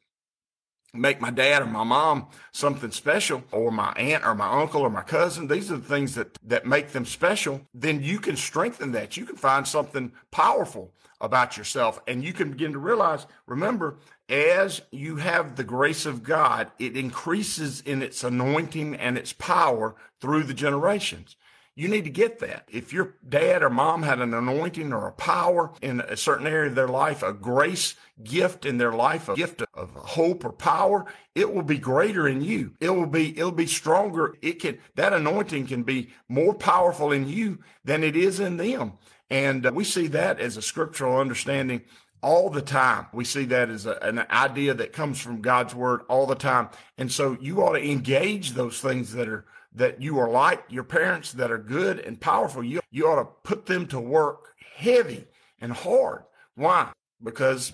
make 0.93 1.21
my 1.21 1.31
dad 1.31 1.61
or 1.61 1.65
my 1.65 1.83
mom 1.83 2.27
something 2.51 2.91
special 2.91 3.43
or 3.51 3.71
my 3.71 3.91
aunt 3.93 4.25
or 4.25 4.35
my 4.35 4.61
uncle 4.61 4.81
or 4.81 4.89
my 4.89 5.01
cousin. 5.01 5.47
These 5.47 5.71
are 5.71 5.77
the 5.77 5.87
things 5.87 6.15
that 6.15 6.37
that 6.43 6.65
make 6.65 6.89
them 6.89 7.05
special. 7.05 7.61
Then 7.73 8.03
you 8.03 8.19
can 8.19 8.35
strengthen 8.35 8.91
that. 8.91 9.17
You 9.17 9.25
can 9.25 9.37
find 9.37 9.67
something 9.67 10.11
powerful 10.31 10.93
about 11.21 11.55
yourself 11.55 12.01
and 12.07 12.23
you 12.23 12.33
can 12.33 12.51
begin 12.51 12.73
to 12.73 12.79
realize 12.79 13.27
remember 13.45 13.97
as 14.27 14.81
you 14.91 15.17
have 15.17 15.55
the 15.55 15.63
grace 15.63 16.07
of 16.07 16.23
God 16.23 16.71
it 16.79 16.97
increases 16.97 17.79
in 17.81 18.01
its 18.01 18.23
anointing 18.23 18.95
and 18.95 19.19
its 19.19 19.31
power 19.31 19.95
through 20.19 20.43
the 20.43 20.53
generations 20.53 21.35
you 21.75 21.87
need 21.87 22.03
to 22.03 22.09
get 22.09 22.39
that. 22.39 22.67
If 22.69 22.91
your 22.91 23.15
dad 23.27 23.63
or 23.63 23.69
mom 23.69 24.03
had 24.03 24.19
an 24.19 24.33
anointing 24.33 24.91
or 24.91 25.07
a 25.07 25.13
power 25.13 25.71
in 25.81 26.01
a 26.01 26.17
certain 26.17 26.45
area 26.45 26.69
of 26.69 26.75
their 26.75 26.87
life, 26.87 27.23
a 27.23 27.33
grace 27.33 27.95
gift 28.23 28.65
in 28.65 28.77
their 28.77 28.91
life, 28.91 29.29
a 29.29 29.35
gift 29.35 29.63
of 29.73 29.91
hope 29.91 30.43
or 30.43 30.51
power, 30.51 31.05
it 31.33 31.53
will 31.53 31.63
be 31.63 31.77
greater 31.77 32.27
in 32.27 32.41
you. 32.41 32.73
It 32.79 32.89
will 32.89 33.07
be, 33.07 33.37
it'll 33.37 33.51
be 33.51 33.67
stronger. 33.67 34.35
It 34.41 34.59
can, 34.59 34.79
that 34.95 35.13
anointing 35.13 35.67
can 35.67 35.83
be 35.83 36.09
more 36.27 36.53
powerful 36.53 37.11
in 37.11 37.27
you 37.27 37.59
than 37.85 38.03
it 38.03 38.15
is 38.15 38.39
in 38.39 38.57
them. 38.57 38.93
And 39.29 39.65
uh, 39.65 39.71
we 39.73 39.85
see 39.85 40.07
that 40.07 40.41
as 40.41 40.57
a 40.57 40.61
scriptural 40.61 41.17
understanding 41.17 41.83
all 42.21 42.49
the 42.49 42.61
time. 42.61 43.07
We 43.13 43.25
see 43.25 43.45
that 43.45 43.69
as 43.69 43.85
a, 43.85 43.97
an 44.01 44.25
idea 44.29 44.73
that 44.73 44.93
comes 44.93 45.19
from 45.19 45.41
God's 45.41 45.73
word 45.73 46.01
all 46.07 46.25
the 46.25 46.35
time. 46.35 46.69
And 46.97 47.11
so 47.11 47.37
you 47.39 47.61
ought 47.61 47.73
to 47.73 47.83
engage 47.83 48.51
those 48.51 48.79
things 48.79 49.13
that 49.13 49.27
are 49.27 49.45
that 49.73 50.01
you 50.01 50.19
are 50.19 50.29
like 50.29 50.63
your 50.69 50.83
parents 50.83 51.31
that 51.33 51.51
are 51.51 51.57
good 51.57 51.99
and 51.99 52.19
powerful, 52.19 52.63
you, 52.63 52.81
you 52.91 53.07
ought 53.07 53.23
to 53.23 53.29
put 53.43 53.65
them 53.65 53.87
to 53.87 53.99
work 53.99 54.53
heavy 54.75 55.25
and 55.61 55.71
hard. 55.71 56.23
Why? 56.55 56.91
Because 57.23 57.73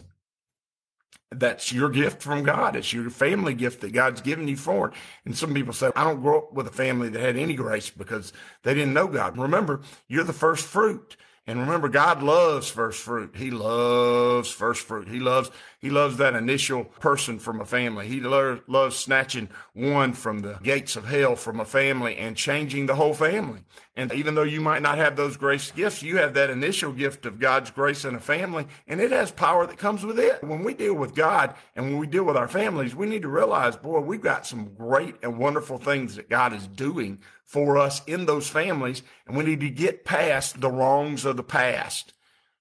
that's 1.31 1.73
your 1.73 1.89
gift 1.89 2.21
from 2.21 2.43
God. 2.43 2.75
It's 2.75 2.93
your 2.93 3.09
family 3.09 3.53
gift 3.53 3.81
that 3.81 3.91
God's 3.91 4.21
given 4.21 4.47
you 4.47 4.55
for. 4.55 4.93
And 5.25 5.35
some 5.35 5.53
people 5.53 5.73
say, 5.73 5.91
I 5.95 6.03
don't 6.03 6.21
grow 6.21 6.39
up 6.39 6.53
with 6.53 6.67
a 6.67 6.71
family 6.71 7.09
that 7.09 7.21
had 7.21 7.35
any 7.35 7.53
grace 7.53 7.89
because 7.89 8.31
they 8.63 8.73
didn't 8.73 8.93
know 8.93 9.07
God. 9.07 9.37
Remember, 9.37 9.81
you're 10.07 10.23
the 10.23 10.33
first 10.33 10.65
fruit. 10.65 11.17
And 11.47 11.61
remember, 11.61 11.87
God 11.87 12.21
loves 12.21 12.69
first 12.69 13.01
fruit. 13.01 13.33
He 13.37 13.51
loves 13.51 14.51
first 14.51 14.85
fruit. 14.85 15.07
He 15.07 15.19
loves, 15.19 15.49
he 15.79 15.91
loves 15.91 16.17
that 16.17 16.33
initial 16.33 16.85
person 16.85 17.37
from 17.37 17.61
a 17.61 17.65
family. 17.65 18.07
He 18.07 18.19
lo- 18.19 18.61
loves 18.65 18.95
snatching 18.95 19.49
one 19.73 20.13
from 20.13 20.39
the 20.39 20.57
gates 20.63 20.95
of 20.95 21.05
hell 21.05 21.35
from 21.35 21.59
a 21.59 21.65
family 21.65 22.17
and 22.17 22.35
changing 22.35 22.87
the 22.87 22.95
whole 22.95 23.13
family. 23.13 23.59
And 23.95 24.11
even 24.11 24.33
though 24.33 24.41
you 24.41 24.59
might 24.59 24.81
not 24.81 24.97
have 24.97 25.15
those 25.15 25.37
grace 25.37 25.69
gifts, 25.69 26.01
you 26.01 26.17
have 26.17 26.33
that 26.33 26.49
initial 26.49 26.91
gift 26.91 27.27
of 27.27 27.39
God's 27.39 27.69
grace 27.69 28.05
in 28.05 28.15
a 28.15 28.19
family, 28.19 28.65
and 28.87 28.99
it 28.99 29.11
has 29.11 29.31
power 29.31 29.67
that 29.67 29.77
comes 29.77 30.03
with 30.03 30.19
it. 30.19 30.43
When 30.43 30.63
we 30.63 30.73
deal 30.73 30.95
with 30.95 31.13
God 31.13 31.53
and 31.75 31.85
when 31.85 31.97
we 31.99 32.07
deal 32.07 32.23
with 32.23 32.37
our 32.37 32.47
families, 32.47 32.95
we 32.95 33.05
need 33.05 33.21
to 33.21 33.27
realize, 33.27 33.75
boy, 33.75 33.99
we've 33.99 34.21
got 34.21 34.47
some 34.47 34.73
great 34.73 35.15
and 35.21 35.37
wonderful 35.37 35.77
things 35.77 36.15
that 36.15 36.29
God 36.29 36.53
is 36.53 36.67
doing 36.67 37.19
for 37.45 37.77
us 37.77 38.01
in 38.07 38.25
those 38.25 38.47
families, 38.47 39.03
and 39.27 39.37
we 39.37 39.43
need 39.43 39.59
to 39.59 39.69
get 39.69 40.05
past 40.05 40.59
the 40.59 40.71
wrongs 40.71 41.23
of 41.23 41.37
the 41.37 41.43
past. 41.43 42.13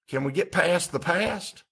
Can 0.07 0.23
we 0.23 0.31
get 0.31 0.51
past 0.51 0.91
the 0.91 0.99
past? 0.99 1.63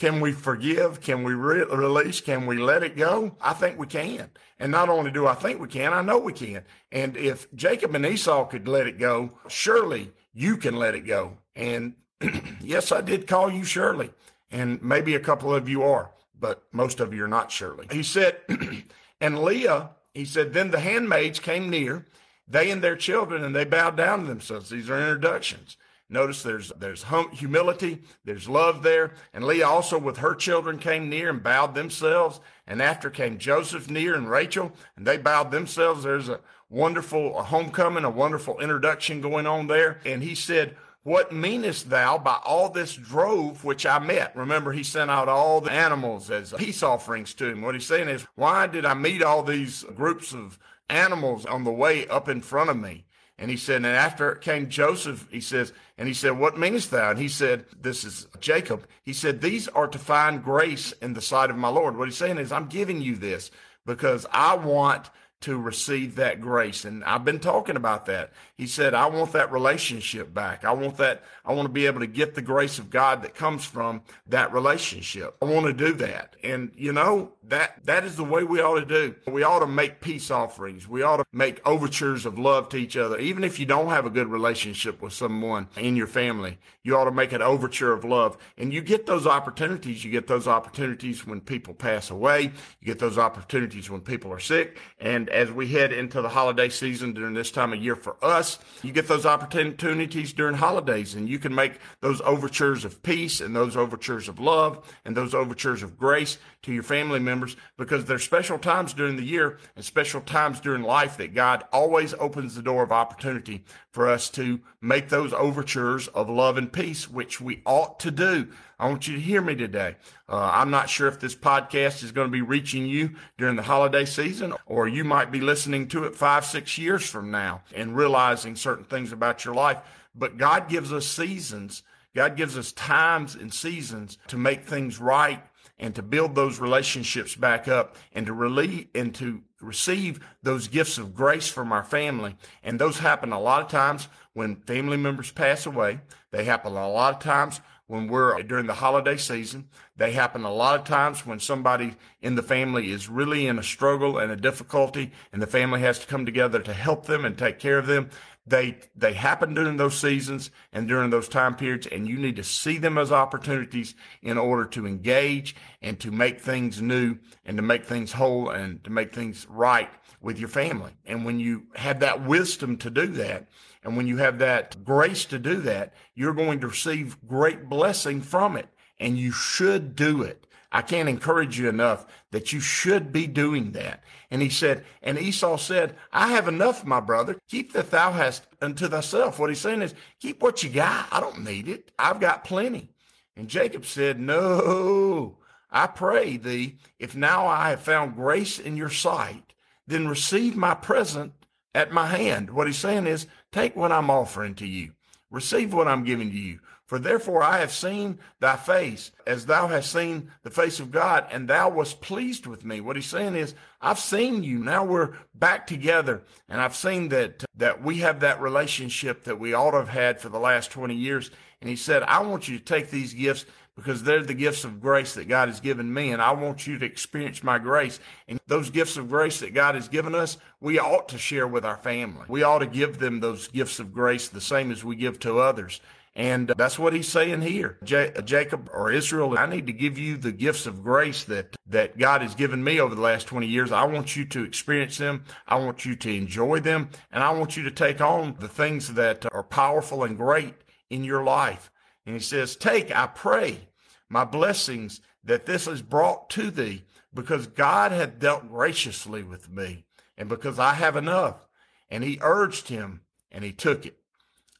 Can 0.00 0.20
we 0.20 0.32
forgive? 0.32 1.02
Can 1.02 1.24
we 1.24 1.34
re- 1.34 1.62
release? 1.64 2.22
Can 2.22 2.46
we 2.46 2.56
let 2.56 2.82
it 2.82 2.96
go? 2.96 3.36
I 3.38 3.52
think 3.52 3.78
we 3.78 3.86
can. 3.86 4.30
And 4.58 4.72
not 4.72 4.88
only 4.88 5.10
do 5.10 5.26
I 5.26 5.34
think 5.34 5.60
we 5.60 5.68
can, 5.68 5.92
I 5.92 6.00
know 6.00 6.18
we 6.18 6.32
can. 6.32 6.62
And 6.90 7.18
if 7.18 7.52
Jacob 7.54 7.94
and 7.94 8.06
Esau 8.06 8.46
could 8.46 8.66
let 8.66 8.86
it 8.86 8.98
go, 8.98 9.32
surely 9.48 10.10
you 10.32 10.56
can 10.56 10.76
let 10.76 10.94
it 10.94 11.02
go. 11.02 11.36
And 11.54 11.96
yes, 12.62 12.92
I 12.92 13.02
did 13.02 13.26
call 13.26 13.50
you 13.50 13.62
Shirley. 13.62 14.10
And 14.50 14.82
maybe 14.82 15.14
a 15.14 15.20
couple 15.20 15.54
of 15.54 15.68
you 15.68 15.82
are, 15.82 16.10
but 16.38 16.64
most 16.72 16.98
of 17.00 17.12
you 17.12 17.24
are 17.24 17.28
not 17.28 17.52
Shirley. 17.52 17.86
He 17.92 18.02
said, 18.02 18.38
and 19.20 19.42
Leah, 19.42 19.90
he 20.14 20.24
said, 20.24 20.54
then 20.54 20.70
the 20.70 20.80
handmaids 20.80 21.40
came 21.40 21.68
near 21.68 22.06
they 22.50 22.70
and 22.70 22.82
their 22.82 22.96
children, 22.96 23.44
and 23.44 23.54
they 23.54 23.64
bowed 23.64 23.96
down 23.96 24.22
to 24.22 24.26
themselves. 24.26 24.70
These 24.70 24.90
are 24.90 24.98
introductions. 24.98 25.76
Notice 26.10 26.42
there's 26.42 26.72
there's 26.76 27.04
hum, 27.04 27.30
humility, 27.30 28.02
there's 28.24 28.48
love 28.48 28.82
there, 28.82 29.12
and 29.32 29.44
Leah 29.44 29.68
also 29.68 29.98
with 29.98 30.18
her 30.18 30.34
children 30.34 30.78
came 30.78 31.08
near 31.08 31.30
and 31.30 31.42
bowed 31.42 31.74
themselves. 31.74 32.40
And 32.66 32.82
after 32.82 33.08
came 33.10 33.38
Joseph 33.38 33.88
near 33.88 34.14
and 34.14 34.28
Rachel, 34.28 34.72
and 34.96 35.06
they 35.06 35.16
bowed 35.16 35.50
themselves. 35.50 36.02
There's 36.02 36.28
a 36.28 36.40
wonderful 36.68 37.38
a 37.38 37.44
homecoming, 37.44 38.04
a 38.04 38.10
wonderful 38.10 38.60
introduction 38.60 39.20
going 39.20 39.46
on 39.46 39.68
there. 39.68 40.00
And 40.04 40.22
he 40.22 40.34
said, 40.34 40.76
what 41.02 41.32
meanest 41.32 41.88
thou 41.88 42.18
by 42.18 42.38
all 42.44 42.68
this 42.68 42.94
drove 42.94 43.64
which 43.64 43.86
I 43.86 43.98
met? 43.98 44.36
Remember, 44.36 44.72
he 44.72 44.82
sent 44.82 45.10
out 45.10 45.28
all 45.28 45.62
the 45.62 45.72
animals 45.72 46.30
as 46.30 46.52
peace 46.52 46.82
offerings 46.82 47.32
to 47.34 47.46
him. 47.46 47.62
What 47.62 47.74
he's 47.74 47.86
saying 47.86 48.08
is, 48.08 48.26
why 48.34 48.66
did 48.66 48.84
I 48.84 48.92
meet 48.92 49.22
all 49.22 49.42
these 49.42 49.84
groups 49.94 50.34
of 50.34 50.58
animals 50.90 51.46
on 51.46 51.64
the 51.64 51.72
way 51.72 52.06
up 52.08 52.28
in 52.28 52.40
front 52.40 52.70
of 52.70 52.76
me. 52.76 53.04
And 53.40 53.50
he 53.50 53.56
said, 53.56 53.76
and 53.76 53.86
after 53.86 54.34
came 54.34 54.68
Joseph, 54.68 55.26
he 55.30 55.40
says, 55.40 55.72
and 55.96 56.06
he 56.06 56.12
said, 56.12 56.38
what 56.38 56.58
meanest 56.58 56.90
thou? 56.90 57.10
And 57.10 57.18
he 57.18 57.28
said, 57.28 57.64
this 57.80 58.04
is 58.04 58.26
Jacob. 58.38 58.86
He 59.02 59.14
said, 59.14 59.40
these 59.40 59.66
are 59.68 59.88
to 59.88 59.98
find 59.98 60.44
grace 60.44 60.92
in 61.00 61.14
the 61.14 61.22
sight 61.22 61.48
of 61.48 61.56
my 61.56 61.68
Lord. 61.68 61.96
What 61.96 62.06
he's 62.06 62.18
saying 62.18 62.36
is, 62.36 62.52
I'm 62.52 62.66
giving 62.66 63.00
you 63.00 63.16
this 63.16 63.50
because 63.86 64.26
I 64.30 64.56
want 64.56 65.08
to 65.40 65.58
receive 65.58 66.16
that 66.16 66.40
grace. 66.40 66.84
And 66.84 67.02
I've 67.04 67.24
been 67.24 67.38
talking 67.38 67.76
about 67.76 68.04
that. 68.06 68.32
He 68.56 68.66
said, 68.66 68.92
I 68.92 69.06
want 69.06 69.32
that 69.32 69.50
relationship 69.50 70.34
back. 70.34 70.66
I 70.66 70.72
want 70.72 70.98
that. 70.98 71.24
I 71.46 71.54
want 71.54 71.66
to 71.66 71.72
be 71.72 71.86
able 71.86 72.00
to 72.00 72.06
get 72.06 72.34
the 72.34 72.42
grace 72.42 72.78
of 72.78 72.90
God 72.90 73.22
that 73.22 73.34
comes 73.34 73.64
from 73.64 74.02
that 74.26 74.52
relationship. 74.52 75.36
I 75.40 75.46
want 75.46 75.64
to 75.66 75.72
do 75.72 75.94
that. 75.94 76.36
And 76.44 76.72
you 76.76 76.92
know, 76.92 77.32
that, 77.44 77.84
that 77.86 78.04
is 78.04 78.16
the 78.16 78.24
way 78.24 78.44
we 78.44 78.60
ought 78.60 78.80
to 78.80 78.84
do. 78.84 79.14
We 79.30 79.42
ought 79.42 79.60
to 79.60 79.66
make 79.66 80.02
peace 80.02 80.30
offerings. 80.30 80.86
We 80.86 81.02
ought 81.02 81.16
to 81.16 81.24
make 81.32 81.66
overtures 81.66 82.26
of 82.26 82.38
love 82.38 82.68
to 82.70 82.76
each 82.76 82.98
other. 82.98 83.18
Even 83.18 83.42
if 83.42 83.58
you 83.58 83.64
don't 83.64 83.88
have 83.88 84.04
a 84.04 84.10
good 84.10 84.28
relationship 84.28 85.00
with 85.00 85.14
someone 85.14 85.68
in 85.78 85.96
your 85.96 86.06
family, 86.06 86.58
you 86.82 86.98
ought 86.98 87.04
to 87.04 87.12
make 87.12 87.32
an 87.32 87.42
overture 87.42 87.92
of 87.92 88.04
love. 88.04 88.36
And 88.58 88.74
you 88.74 88.82
get 88.82 89.06
those 89.06 89.26
opportunities. 89.26 90.04
You 90.04 90.10
get 90.10 90.26
those 90.26 90.46
opportunities 90.46 91.26
when 91.26 91.40
people 91.40 91.72
pass 91.72 92.10
away. 92.10 92.52
You 92.80 92.86
get 92.86 92.98
those 92.98 93.16
opportunities 93.16 93.88
when 93.88 94.02
people 94.02 94.30
are 94.32 94.38
sick. 94.38 94.78
And 94.98 95.29
as 95.30 95.50
we 95.50 95.68
head 95.68 95.92
into 95.92 96.20
the 96.20 96.28
holiday 96.28 96.68
season 96.68 97.12
during 97.12 97.34
this 97.34 97.50
time 97.50 97.72
of 97.72 97.82
year 97.82 97.96
for 97.96 98.16
us, 98.22 98.58
you 98.82 98.92
get 98.92 99.08
those 99.08 99.26
opportunities 99.26 100.32
during 100.32 100.54
holidays 100.54 101.14
and 101.14 101.28
you 101.28 101.38
can 101.38 101.54
make 101.54 101.78
those 102.00 102.20
overtures 102.22 102.84
of 102.84 103.02
peace 103.02 103.40
and 103.40 103.54
those 103.54 103.76
overtures 103.76 104.28
of 104.28 104.38
love 104.38 104.86
and 105.04 105.16
those 105.16 105.34
overtures 105.34 105.82
of 105.82 105.98
grace 105.98 106.38
to 106.62 106.72
your 106.72 106.82
family 106.82 107.18
members 107.18 107.56
because 107.76 108.04
there's 108.04 108.24
special 108.24 108.58
times 108.58 108.92
during 108.92 109.16
the 109.16 109.22
year 109.22 109.58
and 109.76 109.84
special 109.84 110.20
times 110.20 110.60
during 110.60 110.82
life 110.82 111.16
that 111.16 111.34
God 111.34 111.64
always 111.72 112.14
opens 112.14 112.54
the 112.54 112.62
door 112.62 112.82
of 112.82 112.92
opportunity 112.92 113.64
for 113.92 114.08
us 114.08 114.30
to 114.30 114.60
make 114.80 115.08
those 115.08 115.32
overtures 115.32 116.08
of 116.08 116.30
love 116.30 116.56
and 116.56 116.72
peace, 116.72 117.08
which 117.08 117.40
we 117.40 117.62
ought 117.66 118.00
to 118.00 118.10
do. 118.10 118.48
I 118.78 118.88
want 118.88 119.06
you 119.06 119.14
to 119.14 119.20
hear 119.20 119.42
me 119.42 119.54
today. 119.54 119.96
Uh, 120.28 120.50
I'm 120.54 120.70
not 120.70 120.88
sure 120.88 121.06
if 121.06 121.20
this 121.20 121.34
podcast 121.34 122.02
is 122.02 122.12
going 122.12 122.28
to 122.28 122.32
be 122.32 122.40
reaching 122.40 122.86
you 122.86 123.10
during 123.36 123.56
the 123.56 123.62
holiday 123.62 124.06
season, 124.06 124.54
or 124.64 124.88
you 124.88 125.04
might 125.04 125.30
be 125.30 125.40
listening 125.40 125.88
to 125.88 126.04
it 126.04 126.16
five, 126.16 126.46
six 126.46 126.78
years 126.78 127.06
from 127.06 127.30
now 127.30 127.62
and 127.74 127.96
realizing 127.96 128.56
certain 128.56 128.84
things 128.84 129.12
about 129.12 129.44
your 129.44 129.54
life. 129.54 129.78
But 130.14 130.38
God 130.38 130.68
gives 130.68 130.92
us 130.92 131.06
seasons. 131.06 131.82
God 132.14 132.36
gives 132.36 132.56
us 132.56 132.72
times 132.72 133.34
and 133.34 133.52
seasons 133.52 134.18
to 134.28 134.36
make 134.36 134.66
things 134.66 134.98
right 134.98 135.42
and 135.78 135.94
to 135.94 136.02
build 136.02 136.34
those 136.34 136.58
relationships 136.58 137.34
back 137.34 137.68
up 137.68 137.96
and 138.12 138.26
to 138.26 138.32
relieve 138.32 138.88
and 138.94 139.14
to 139.14 139.42
receive 139.60 140.20
those 140.42 140.68
gifts 140.68 140.98
of 140.98 141.14
grace 141.14 141.48
from 141.48 141.72
our 141.72 141.82
family. 141.82 142.36
And 142.62 142.78
those 142.78 142.98
happen 142.98 143.32
a 143.32 143.40
lot 143.40 143.62
of 143.62 143.68
times 143.68 144.08
when 144.40 144.56
family 144.56 144.96
members 144.96 145.30
pass 145.30 145.66
away. 145.66 146.00
They 146.30 146.44
happen 146.44 146.72
a 146.72 146.88
lot 146.88 147.12
of 147.12 147.20
times 147.20 147.60
when 147.88 148.08
we're 148.08 148.42
during 148.42 148.66
the 148.66 148.72
holiday 148.72 149.18
season. 149.18 149.68
They 149.98 150.12
happen 150.12 150.44
a 150.44 150.50
lot 150.50 150.80
of 150.80 150.86
times 150.86 151.26
when 151.26 151.40
somebody 151.40 151.94
in 152.22 152.36
the 152.36 152.42
family 152.42 152.90
is 152.90 153.10
really 153.10 153.46
in 153.46 153.58
a 153.58 153.62
struggle 153.62 154.16
and 154.16 154.32
a 154.32 154.36
difficulty, 154.36 155.12
and 155.30 155.42
the 155.42 155.46
family 155.46 155.80
has 155.80 155.98
to 155.98 156.06
come 156.06 156.24
together 156.24 156.58
to 156.58 156.72
help 156.72 157.04
them 157.04 157.26
and 157.26 157.36
take 157.36 157.58
care 157.58 157.76
of 157.76 157.86
them. 157.86 158.08
They 158.46 158.78
they 158.96 159.12
happen 159.12 159.52
during 159.52 159.76
those 159.76 159.98
seasons 159.98 160.50
and 160.72 160.88
during 160.88 161.10
those 161.10 161.28
time 161.28 161.54
periods, 161.54 161.86
and 161.86 162.08
you 162.08 162.16
need 162.16 162.36
to 162.36 162.42
see 162.42 162.78
them 162.78 162.96
as 162.96 163.12
opportunities 163.12 163.94
in 164.22 164.38
order 164.38 164.64
to 164.70 164.86
engage 164.86 165.54
and 165.82 166.00
to 166.00 166.10
make 166.10 166.40
things 166.40 166.80
new 166.80 167.18
and 167.44 167.58
to 167.58 167.62
make 167.62 167.84
things 167.84 168.12
whole 168.12 168.48
and 168.48 168.82
to 168.84 168.90
make 168.90 169.14
things 169.14 169.46
right 169.50 169.90
with 170.22 170.38
your 170.38 170.48
family. 170.48 170.92
And 171.04 171.26
when 171.26 171.38
you 171.40 171.64
have 171.74 172.00
that 172.00 172.24
wisdom 172.24 172.78
to 172.78 172.88
do 172.88 173.06
that, 173.08 173.46
and 173.82 173.96
when 173.96 174.06
you 174.06 174.18
have 174.18 174.38
that 174.38 174.84
grace 174.84 175.24
to 175.26 175.38
do 175.38 175.56
that, 175.62 175.94
you're 176.14 176.34
going 176.34 176.60
to 176.60 176.68
receive 176.68 177.16
great 177.26 177.68
blessing 177.68 178.20
from 178.20 178.56
it. 178.56 178.68
And 178.98 179.18
you 179.18 179.32
should 179.32 179.96
do 179.96 180.22
it. 180.22 180.46
I 180.72 180.82
can't 180.82 181.08
encourage 181.08 181.58
you 181.58 181.68
enough 181.68 182.06
that 182.30 182.52
you 182.52 182.60
should 182.60 183.12
be 183.12 183.26
doing 183.26 183.72
that. 183.72 184.04
And 184.30 184.40
he 184.40 184.50
said, 184.50 184.84
and 185.02 185.18
Esau 185.18 185.56
said, 185.56 185.96
I 186.12 186.28
have 186.28 186.46
enough, 186.46 186.84
my 186.84 187.00
brother. 187.00 187.38
Keep 187.48 187.72
that 187.72 187.90
thou 187.90 188.12
hast 188.12 188.46
unto 188.60 188.86
thyself. 188.86 189.38
What 189.38 189.50
he's 189.50 189.60
saying 189.60 189.82
is, 189.82 189.94
keep 190.20 190.42
what 190.42 190.62
you 190.62 190.70
got. 190.70 191.08
I 191.10 191.18
don't 191.18 191.42
need 191.42 191.66
it. 191.66 191.90
I've 191.98 192.20
got 192.20 192.44
plenty. 192.44 192.90
And 193.36 193.48
Jacob 193.48 193.84
said, 193.84 194.20
No, 194.20 195.38
I 195.72 195.86
pray 195.86 196.36
thee, 196.36 196.76
if 196.98 197.16
now 197.16 197.46
I 197.46 197.70
have 197.70 197.80
found 197.80 198.14
grace 198.14 198.58
in 198.58 198.76
your 198.76 198.90
sight, 198.90 199.54
then 199.86 200.06
receive 200.06 200.56
my 200.56 200.74
present 200.74 201.32
at 201.74 201.92
my 201.92 202.06
hand. 202.06 202.50
What 202.50 202.66
he's 202.66 202.78
saying 202.78 203.06
is, 203.06 203.26
take 203.52 203.76
what 203.76 203.92
I'm 203.92 204.10
offering 204.10 204.54
to 204.56 204.66
you, 204.66 204.92
receive 205.30 205.72
what 205.72 205.88
I'm 205.88 206.04
giving 206.04 206.30
to 206.30 206.38
you. 206.38 206.60
For 206.86 206.98
therefore 206.98 207.40
I 207.40 207.58
have 207.58 207.70
seen 207.70 208.18
thy 208.40 208.56
face 208.56 209.12
as 209.24 209.46
thou 209.46 209.68
hast 209.68 209.92
seen 209.92 210.32
the 210.42 210.50
face 210.50 210.80
of 210.80 210.90
God, 210.90 211.24
and 211.30 211.46
thou 211.46 211.68
wast 211.68 212.00
pleased 212.00 212.46
with 212.46 212.64
me. 212.64 212.80
What 212.80 212.96
he's 212.96 213.06
saying 213.06 213.36
is, 213.36 213.54
I've 213.80 214.00
seen 214.00 214.42
you. 214.42 214.58
Now 214.58 214.84
we're 214.84 215.12
back 215.32 215.68
together, 215.68 216.24
and 216.48 216.60
I've 216.60 216.74
seen 216.74 217.08
that 217.10 217.44
that 217.56 217.80
we 217.80 217.98
have 217.98 218.18
that 218.20 218.40
relationship 218.40 219.22
that 219.22 219.38
we 219.38 219.54
ought 219.54 219.70
to 219.70 219.76
have 219.76 219.88
had 219.88 220.20
for 220.20 220.30
the 220.30 220.40
last 220.40 220.72
20 220.72 220.96
years. 220.96 221.30
And 221.60 221.70
he 221.70 221.76
said, 221.76 222.02
I 222.02 222.22
want 222.22 222.48
you 222.48 222.58
to 222.58 222.64
take 222.64 222.90
these 222.90 223.14
gifts 223.14 223.44
because 223.76 224.02
they're 224.02 224.22
the 224.22 224.34
gifts 224.34 224.64
of 224.64 224.80
grace 224.80 225.14
that 225.14 225.28
God 225.28 225.48
has 225.48 225.60
given 225.60 225.92
me. 225.92 226.12
And 226.12 226.20
I 226.20 226.32
want 226.32 226.66
you 226.66 226.78
to 226.78 226.86
experience 226.86 227.42
my 227.42 227.58
grace. 227.58 228.00
And 228.28 228.40
those 228.46 228.70
gifts 228.70 228.96
of 228.96 229.08
grace 229.08 229.40
that 229.40 229.54
God 229.54 229.74
has 229.74 229.88
given 229.88 230.14
us, 230.14 230.36
we 230.60 230.78
ought 230.78 231.08
to 231.10 231.18
share 231.18 231.46
with 231.46 231.64
our 231.64 231.78
family. 231.78 232.24
We 232.28 232.42
ought 232.42 232.58
to 232.58 232.66
give 232.66 232.98
them 232.98 233.20
those 233.20 233.48
gifts 233.48 233.78
of 233.78 233.92
grace 233.92 234.28
the 234.28 234.40
same 234.40 234.70
as 234.70 234.84
we 234.84 234.96
give 234.96 235.18
to 235.20 235.38
others. 235.38 235.80
And 236.16 236.50
uh, 236.50 236.54
that's 236.56 236.78
what 236.78 236.92
he's 236.92 237.08
saying 237.08 237.42
here. 237.42 237.78
J- 237.84 238.12
uh, 238.14 238.22
Jacob 238.22 238.68
or 238.72 238.90
Israel, 238.90 239.38
I 239.38 239.46
need 239.46 239.66
to 239.68 239.72
give 239.72 239.96
you 239.96 240.16
the 240.16 240.32
gifts 240.32 240.66
of 240.66 240.82
grace 240.82 241.24
that, 241.24 241.56
that 241.68 241.98
God 241.98 242.22
has 242.22 242.34
given 242.34 242.62
me 242.62 242.80
over 242.80 242.94
the 242.94 243.00
last 243.00 243.26
20 243.28 243.46
years. 243.46 243.70
I 243.70 243.84
want 243.84 244.16
you 244.16 244.24
to 244.26 244.44
experience 244.44 244.98
them. 244.98 245.24
I 245.46 245.56
want 245.56 245.84
you 245.84 245.94
to 245.96 246.14
enjoy 246.14 246.60
them. 246.60 246.90
And 247.12 247.22
I 247.22 247.30
want 247.30 247.56
you 247.56 247.62
to 247.62 247.70
take 247.70 248.00
on 248.00 248.36
the 248.40 248.48
things 248.48 248.94
that 248.94 249.24
are 249.32 249.44
powerful 249.44 250.04
and 250.04 250.16
great 250.16 250.54
in 250.90 251.04
your 251.04 251.22
life. 251.22 251.70
And 252.06 252.14
he 252.14 252.20
says, 252.20 252.56
Take, 252.56 252.94
I 252.94 253.06
pray, 253.06 253.68
my 254.08 254.24
blessings 254.24 255.00
that 255.24 255.46
this 255.46 255.66
is 255.66 255.82
brought 255.82 256.30
to 256.30 256.50
thee 256.50 256.84
because 257.12 257.46
God 257.46 257.92
hath 257.92 258.18
dealt 258.18 258.48
graciously 258.48 259.22
with 259.22 259.50
me 259.50 259.84
and 260.16 260.28
because 260.28 260.58
I 260.58 260.74
have 260.74 260.96
enough. 260.96 261.46
And 261.88 262.04
he 262.04 262.18
urged 262.20 262.68
him 262.68 263.02
and 263.30 263.44
he 263.44 263.52
took 263.52 263.86
it. 263.86 263.96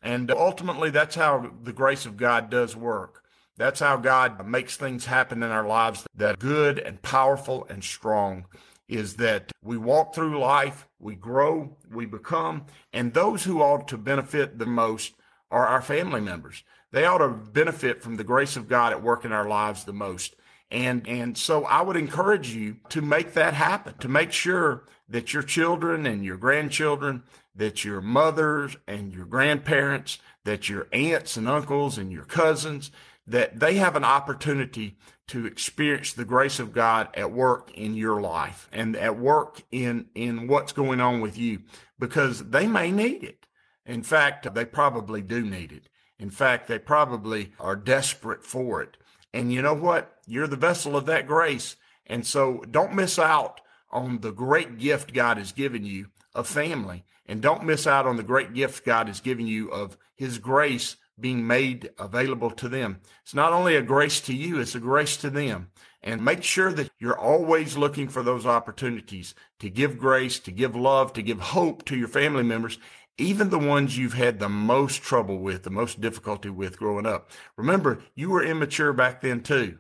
And 0.02 0.30
ultimately, 0.30 0.90
that's 0.90 1.14
how 1.14 1.52
the 1.62 1.72
grace 1.72 2.06
of 2.06 2.16
God 2.16 2.50
does 2.50 2.74
work. 2.74 3.22
That's 3.56 3.80
how 3.80 3.98
God 3.98 4.46
makes 4.46 4.76
things 4.76 5.04
happen 5.04 5.42
in 5.42 5.50
our 5.50 5.66
lives 5.66 6.06
that 6.16 6.38
good 6.38 6.78
and 6.78 7.02
powerful 7.02 7.66
and 7.68 7.84
strong 7.84 8.46
is 8.88 9.16
that 9.16 9.52
we 9.62 9.76
walk 9.76 10.14
through 10.14 10.38
life, 10.38 10.88
we 10.98 11.14
grow, 11.14 11.76
we 11.92 12.06
become, 12.06 12.64
and 12.92 13.12
those 13.12 13.44
who 13.44 13.60
ought 13.60 13.86
to 13.86 13.98
benefit 13.98 14.58
the 14.58 14.66
most 14.66 15.14
are 15.50 15.66
our 15.66 15.82
family 15.82 16.20
members 16.20 16.64
they 16.92 17.04
ought 17.04 17.18
to 17.18 17.28
benefit 17.28 18.02
from 18.02 18.16
the 18.16 18.24
grace 18.24 18.56
of 18.56 18.68
God 18.68 18.92
at 18.92 19.02
work 19.02 19.24
in 19.24 19.32
our 19.32 19.48
lives 19.48 19.84
the 19.84 19.92
most. 19.92 20.34
And, 20.70 21.06
and 21.08 21.36
so 21.36 21.64
I 21.64 21.82
would 21.82 21.96
encourage 21.96 22.54
you 22.54 22.76
to 22.90 23.02
make 23.02 23.34
that 23.34 23.54
happen, 23.54 23.94
to 23.98 24.08
make 24.08 24.32
sure 24.32 24.84
that 25.08 25.32
your 25.32 25.42
children 25.42 26.06
and 26.06 26.24
your 26.24 26.36
grandchildren, 26.36 27.24
that 27.56 27.84
your 27.84 28.00
mothers 28.00 28.76
and 28.86 29.12
your 29.12 29.26
grandparents, 29.26 30.18
that 30.44 30.68
your 30.68 30.86
aunts 30.92 31.36
and 31.36 31.48
uncles 31.48 31.98
and 31.98 32.12
your 32.12 32.24
cousins, 32.24 32.92
that 33.26 33.58
they 33.58 33.74
have 33.74 33.96
an 33.96 34.04
opportunity 34.04 34.96
to 35.28 35.46
experience 35.46 36.12
the 36.12 36.24
grace 36.24 36.58
of 36.58 36.72
God 36.72 37.08
at 37.14 37.30
work 37.30 37.70
in 37.74 37.94
your 37.94 38.20
life 38.20 38.68
and 38.72 38.96
at 38.96 39.16
work 39.16 39.62
in, 39.70 40.06
in 40.14 40.48
what's 40.48 40.72
going 40.72 41.00
on 41.00 41.20
with 41.20 41.38
you 41.38 41.62
because 41.98 42.50
they 42.50 42.66
may 42.66 42.90
need 42.90 43.22
it. 43.22 43.46
In 43.86 44.02
fact, 44.02 44.52
they 44.54 44.64
probably 44.64 45.22
do 45.22 45.42
need 45.42 45.72
it. 45.72 45.88
In 46.20 46.30
fact, 46.30 46.68
they 46.68 46.78
probably 46.78 47.52
are 47.58 47.74
desperate 47.74 48.44
for 48.44 48.82
it. 48.82 48.98
And 49.32 49.52
you 49.52 49.62
know 49.62 49.74
what? 49.74 50.18
You're 50.26 50.46
the 50.46 50.56
vessel 50.56 50.96
of 50.96 51.06
that 51.06 51.26
grace. 51.26 51.76
And 52.06 52.26
so 52.26 52.62
don't 52.70 52.94
miss 52.94 53.18
out 53.18 53.60
on 53.90 54.20
the 54.20 54.32
great 54.32 54.78
gift 54.78 55.14
God 55.14 55.38
has 55.38 55.52
given 55.52 55.84
you 55.84 56.08
of 56.34 56.46
family. 56.46 57.04
And 57.26 57.40
don't 57.40 57.64
miss 57.64 57.86
out 57.86 58.06
on 58.06 58.16
the 58.16 58.22
great 58.22 58.52
gift 58.52 58.84
God 58.84 59.08
has 59.08 59.20
given 59.20 59.46
you 59.46 59.70
of 59.70 59.96
his 60.14 60.38
grace 60.38 60.96
being 61.18 61.46
made 61.46 61.90
available 61.98 62.50
to 62.50 62.68
them. 62.68 63.00
It's 63.22 63.34
not 63.34 63.52
only 63.52 63.76
a 63.76 63.82
grace 63.82 64.20
to 64.22 64.34
you, 64.34 64.58
it's 64.60 64.74
a 64.74 64.80
grace 64.80 65.16
to 65.18 65.30
them. 65.30 65.70
And 66.02 66.24
make 66.24 66.42
sure 66.42 66.72
that 66.72 66.90
you're 66.98 67.18
always 67.18 67.76
looking 67.76 68.08
for 68.08 68.22
those 68.22 68.46
opportunities 68.46 69.34
to 69.58 69.68
give 69.68 69.98
grace, 69.98 70.38
to 70.40 70.50
give 70.50 70.74
love, 70.74 71.12
to 71.12 71.22
give 71.22 71.40
hope 71.40 71.84
to 71.86 71.96
your 71.96 72.08
family 72.08 72.42
members 72.42 72.78
even 73.20 73.50
the 73.50 73.58
ones 73.58 73.96
you've 73.96 74.14
had 74.14 74.38
the 74.38 74.48
most 74.48 75.02
trouble 75.02 75.38
with, 75.38 75.62
the 75.62 75.70
most 75.70 76.00
difficulty 76.00 76.48
with 76.48 76.78
growing 76.78 77.06
up. 77.06 77.30
Remember, 77.56 78.02
you 78.14 78.30
were 78.30 78.42
immature 78.42 78.92
back 78.92 79.20
then 79.20 79.42
too, 79.42 79.78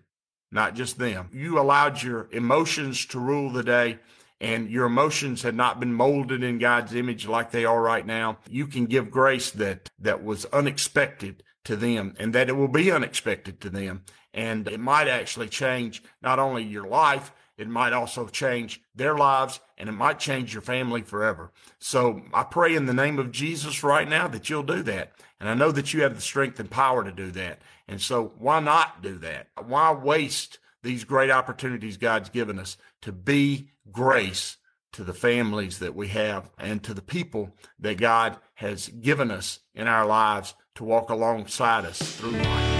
not 0.52 0.74
just 0.74 0.98
them. 0.98 1.28
You 1.32 1.58
allowed 1.58 2.02
your 2.02 2.28
emotions 2.30 3.06
to 3.06 3.18
rule 3.18 3.50
the 3.50 3.62
day 3.62 3.98
and 4.40 4.70
your 4.70 4.86
emotions 4.86 5.42
had 5.42 5.54
not 5.54 5.80
been 5.80 5.92
molded 5.92 6.42
in 6.42 6.58
God's 6.58 6.94
image 6.94 7.26
like 7.26 7.50
they 7.50 7.64
are 7.64 7.80
right 7.80 8.06
now. 8.06 8.38
You 8.48 8.66
can 8.66 8.86
give 8.86 9.10
grace 9.10 9.50
that, 9.52 9.90
that 9.98 10.24
was 10.24 10.46
unexpected 10.46 11.42
to 11.64 11.76
them 11.76 12.14
and 12.18 12.32
that 12.34 12.48
it 12.48 12.56
will 12.56 12.68
be 12.68 12.90
unexpected 12.90 13.60
to 13.60 13.70
them. 13.70 14.04
And 14.32 14.66
it 14.68 14.80
might 14.80 15.08
actually 15.08 15.48
change 15.48 16.02
not 16.22 16.38
only 16.38 16.62
your 16.62 16.86
life, 16.86 17.32
it 17.60 17.68
might 17.68 17.92
also 17.92 18.26
change 18.26 18.80
their 18.94 19.14
lives 19.16 19.60
and 19.76 19.88
it 19.88 19.92
might 19.92 20.18
change 20.18 20.54
your 20.54 20.62
family 20.62 21.02
forever. 21.02 21.52
So 21.78 22.22
I 22.32 22.42
pray 22.42 22.74
in 22.74 22.86
the 22.86 22.94
name 22.94 23.18
of 23.18 23.32
Jesus 23.32 23.84
right 23.84 24.08
now 24.08 24.26
that 24.28 24.48
you'll 24.48 24.62
do 24.62 24.82
that. 24.84 25.12
And 25.38 25.46
I 25.46 25.52
know 25.52 25.70
that 25.70 25.92
you 25.92 26.02
have 26.02 26.14
the 26.14 26.22
strength 26.22 26.58
and 26.58 26.70
power 26.70 27.04
to 27.04 27.12
do 27.12 27.30
that. 27.32 27.60
And 27.86 28.00
so 28.00 28.32
why 28.38 28.60
not 28.60 29.02
do 29.02 29.18
that? 29.18 29.48
Why 29.62 29.92
waste 29.92 30.58
these 30.82 31.04
great 31.04 31.30
opportunities 31.30 31.98
God's 31.98 32.30
given 32.30 32.58
us 32.58 32.78
to 33.02 33.12
be 33.12 33.68
grace 33.92 34.56
to 34.92 35.04
the 35.04 35.14
families 35.14 35.80
that 35.80 35.94
we 35.94 36.08
have 36.08 36.50
and 36.58 36.82
to 36.82 36.94
the 36.94 37.02
people 37.02 37.54
that 37.78 37.98
God 37.98 38.38
has 38.54 38.88
given 38.88 39.30
us 39.30 39.60
in 39.74 39.86
our 39.86 40.06
lives 40.06 40.54
to 40.76 40.84
walk 40.84 41.10
alongside 41.10 41.84
us 41.84 41.98
through 41.98 42.30
life. 42.30 42.79